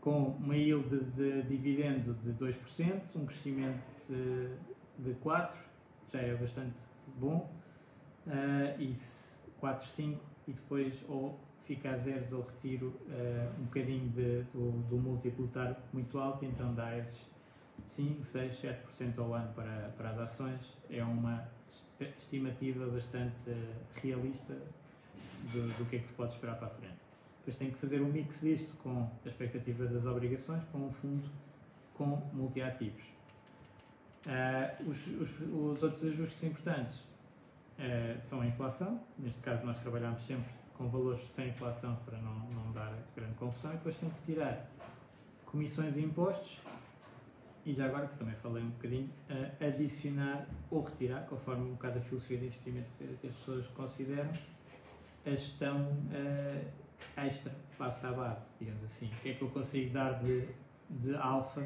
[0.00, 4.48] com uma yield de, de dividendo de 2%, um crescimento de,
[4.98, 5.52] de 4%,
[6.12, 6.76] já é bastante
[7.16, 7.50] bom,
[8.26, 8.92] uh, e
[9.58, 11.40] 4, 5, e depois ou
[11.74, 16.44] fica a zeros ou retiro uh, um bocadinho de, do, do múltiplo estar muito alto,
[16.44, 17.18] então dá esses
[17.88, 20.60] 5, 6, 7% ao ano para, para as ações.
[20.90, 21.48] É uma
[22.18, 24.52] estimativa bastante uh, realista
[25.52, 27.00] do, do que é que se pode esperar para a frente.
[27.38, 31.28] Depois tem que fazer um mix disto com a expectativa das obrigações para um fundo
[31.94, 33.02] com multiativos.
[34.26, 40.22] Uh, os, os, os, outros ajustes importantes uh, são a inflação, neste caso nós trabalhamos
[40.24, 44.20] sempre com valores sem inflação para não, não dar grande confusão, e depois tem que
[44.22, 44.68] tirar
[45.46, 46.58] comissões e impostos,
[47.64, 51.98] e já agora, que também falei um bocadinho, uh, adicionar ou retirar, conforme um bocado
[51.98, 54.32] a filosofia de investimento que, as pessoas consideram,
[55.24, 55.88] a gestão
[57.16, 59.06] extra face à base, digamos assim.
[59.06, 60.48] O que é que eu consigo dar de,
[60.90, 61.62] de alfa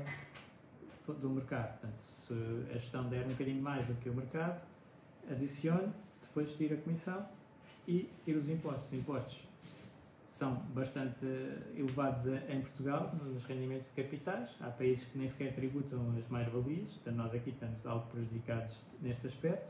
[1.08, 1.78] do mercado?
[1.78, 2.34] Portanto, se
[2.70, 4.60] a gestão der um bocadinho mais do que o mercado,
[5.30, 5.90] adicione,
[6.22, 7.26] depois tira a comissão
[7.87, 8.93] e tira os impostos.
[8.93, 9.47] Os impostos
[10.26, 11.24] são bastante
[11.74, 14.51] elevados em Portugal, nos rendimentos de capitais.
[14.61, 19.26] Há países que nem sequer tributam as mais-valias, portanto, nós aqui estamos algo prejudicados neste
[19.26, 19.66] aspecto.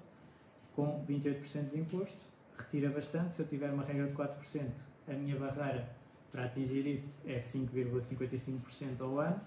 [0.75, 2.19] Com 28% de imposto,
[2.59, 3.35] retira bastante.
[3.35, 4.71] Se eu tiver uma regra de 4%,
[5.09, 5.89] a minha barreira
[6.33, 9.41] para atingir isso é 5,55% ao ano.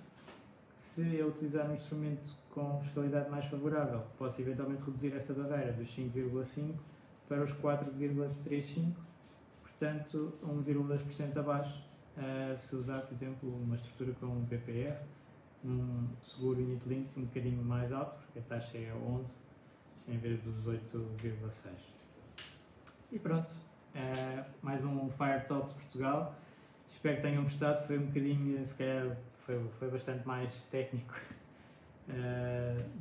[0.76, 5.90] Se eu utilizar um instrumento com fiscalidade mais favorável, posso eventualmente reduzir essa barreira dos
[5.96, 6.74] 5,5%
[7.30, 8.94] para os 4,35%,
[9.62, 11.88] portanto 1,2% abaixo.
[12.18, 14.98] Uh, se usar, por exemplo, uma estrutura com um PPR,
[15.64, 19.32] um seguro unit link um bocadinho mais alto, porque a taxa é 11
[20.10, 21.72] em vez dos 8,6.
[23.12, 23.54] E pronto,
[23.96, 26.36] uh, mais um Fire Talks Portugal.
[26.90, 27.86] Espero que tenham gostado.
[27.86, 31.14] Foi um bocadinho, se calhar, foi, foi bastante mais técnico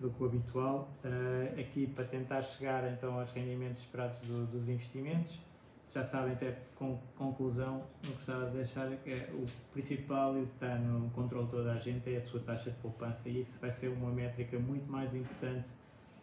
[0.01, 0.89] do que o habitual.
[1.05, 5.39] Uh, aqui para tentar chegar então aos rendimentos esperados do, dos investimentos.
[5.95, 10.47] Já sabem, até com conclusão, eu gostava de deixar que é, o principal e o
[10.47, 13.41] que está no controle de toda a gente é a sua taxa de poupança e
[13.41, 15.69] isso vai ser uma métrica muito mais importante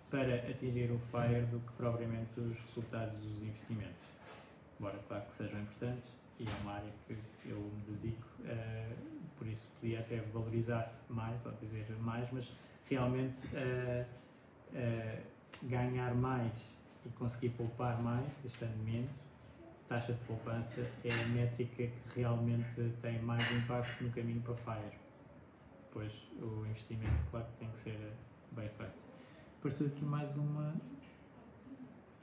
[0.10, 4.16] para atingir o FIRE do que propriamente os resultados dos investimentos
[4.80, 6.10] embora claro que sejam importantes,
[6.40, 7.16] e é uma área que
[7.50, 8.28] eu me dedico,
[9.38, 12.50] por isso podia até valorizar mais, ou dizer mais, mas
[12.90, 14.06] realmente uh,
[14.74, 15.22] uh,
[15.64, 16.76] ganhar mais
[17.06, 19.12] e conseguir poupar mais, gastando menos,
[19.88, 24.98] taxa de poupança é a métrica que realmente tem mais impacto no caminho para FIRE.
[25.92, 28.14] Pois o investimento, claro, tem que ser
[28.52, 29.06] bem feito.
[29.60, 30.74] Apareceu aqui mais uma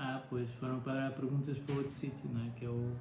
[0.04, 2.50] ah, pois, foram parar perguntas para outro sítio, não é?
[2.56, 2.92] Que eu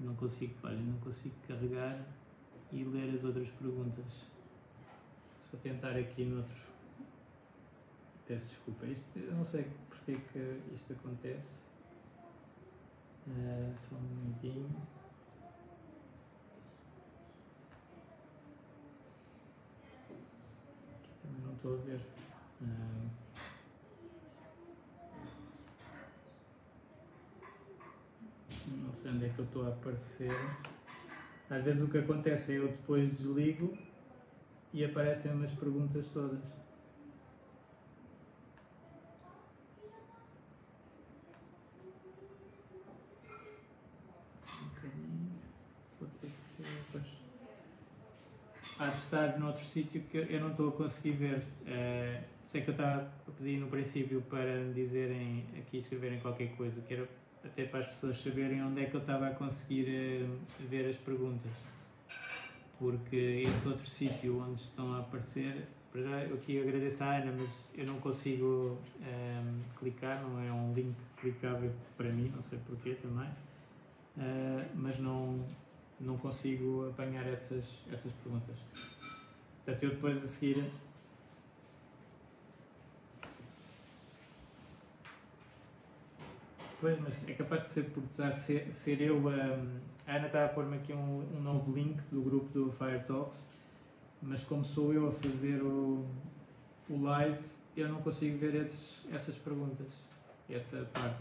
[0.00, 2.04] não consigo, olha, não consigo carregar
[2.72, 4.04] e ler as outras perguntas.
[5.50, 6.54] Só tentar aqui noutro.
[8.26, 11.56] Peço desculpa, isto, eu não sei porque é que isto acontece.
[13.26, 14.68] Uh, só um minutinho.
[20.94, 22.00] Aqui também não estou a ver.
[22.60, 23.08] Uh,
[28.66, 30.30] não sei onde é que eu estou a aparecer.
[31.48, 33.87] Às vezes o que acontece é eu depois desligo
[34.72, 36.40] e aparecem umas perguntas todas.
[48.78, 51.38] há de estar noutro sítio que eu não estou a conseguir ver.
[51.38, 56.56] Uh, sei que eu estava a pedir no princípio para me dizerem aqui, escreverem qualquer
[56.56, 57.08] coisa, que era
[57.44, 60.38] até para as pessoas saberem onde é que eu estava a conseguir uh,
[60.68, 61.50] ver as perguntas.
[62.78, 67.34] Porque esse outro sítio onde estão a aparecer, para já eu aqui agradeço à Ana,
[67.36, 72.42] mas eu não consigo um, ehm, clicar, não é um link clicável para mim, não
[72.42, 73.28] sei porquê também.
[74.16, 75.44] Uh, mas não,
[76.00, 78.56] não consigo apanhar essas, essas perguntas.
[79.64, 80.64] Portanto, eu depois a seguir.
[86.80, 88.04] Pois, mas é capaz de ser por
[88.36, 89.16] ser, ser eu.
[89.16, 93.02] Um, a Ana está a pôr-me aqui um, um novo link do grupo do Fire
[93.04, 93.48] Talks,
[94.22, 96.06] mas como sou eu a fazer o,
[96.88, 97.42] o live,
[97.76, 99.88] eu não consigo ver esses, essas perguntas,
[100.48, 101.16] essa parte.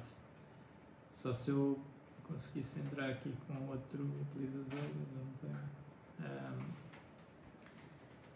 [1.16, 1.80] Só se eu
[2.24, 5.58] conseguisse entrar aqui com outro utilizador, não tenho.
[6.20, 6.88] Um,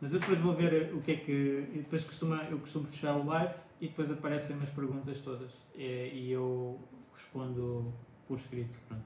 [0.01, 1.69] mas eu depois vou ver o que é que.
[1.75, 5.51] Depois costuma, eu costumo fechar o live e depois aparecem as perguntas todas.
[5.75, 6.79] E, e eu
[7.21, 7.93] respondo
[8.27, 8.77] por escrito.
[8.87, 9.03] Pronto.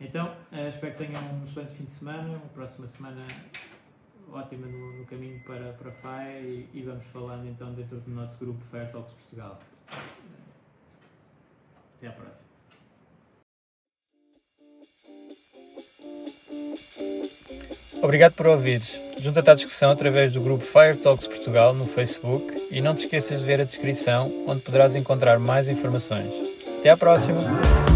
[0.00, 3.24] Então, uh, espero que tenham um excelente fim de semana, uma próxima semana
[4.32, 8.38] ótima no, no caminho para, para FAE e, e, vamos falando então dentro do nosso
[8.38, 9.58] grupo Fair Talks Portugal.
[11.98, 12.52] Até à próxima.
[18.02, 19.00] Obrigado por ouvires.
[19.20, 23.38] Junta-te à discussão através do grupo Fire Talks Portugal no Facebook e não te esqueças
[23.38, 26.51] de ver a descrição, onde poderás encontrar mais informações.
[26.82, 27.91] Até à próxima!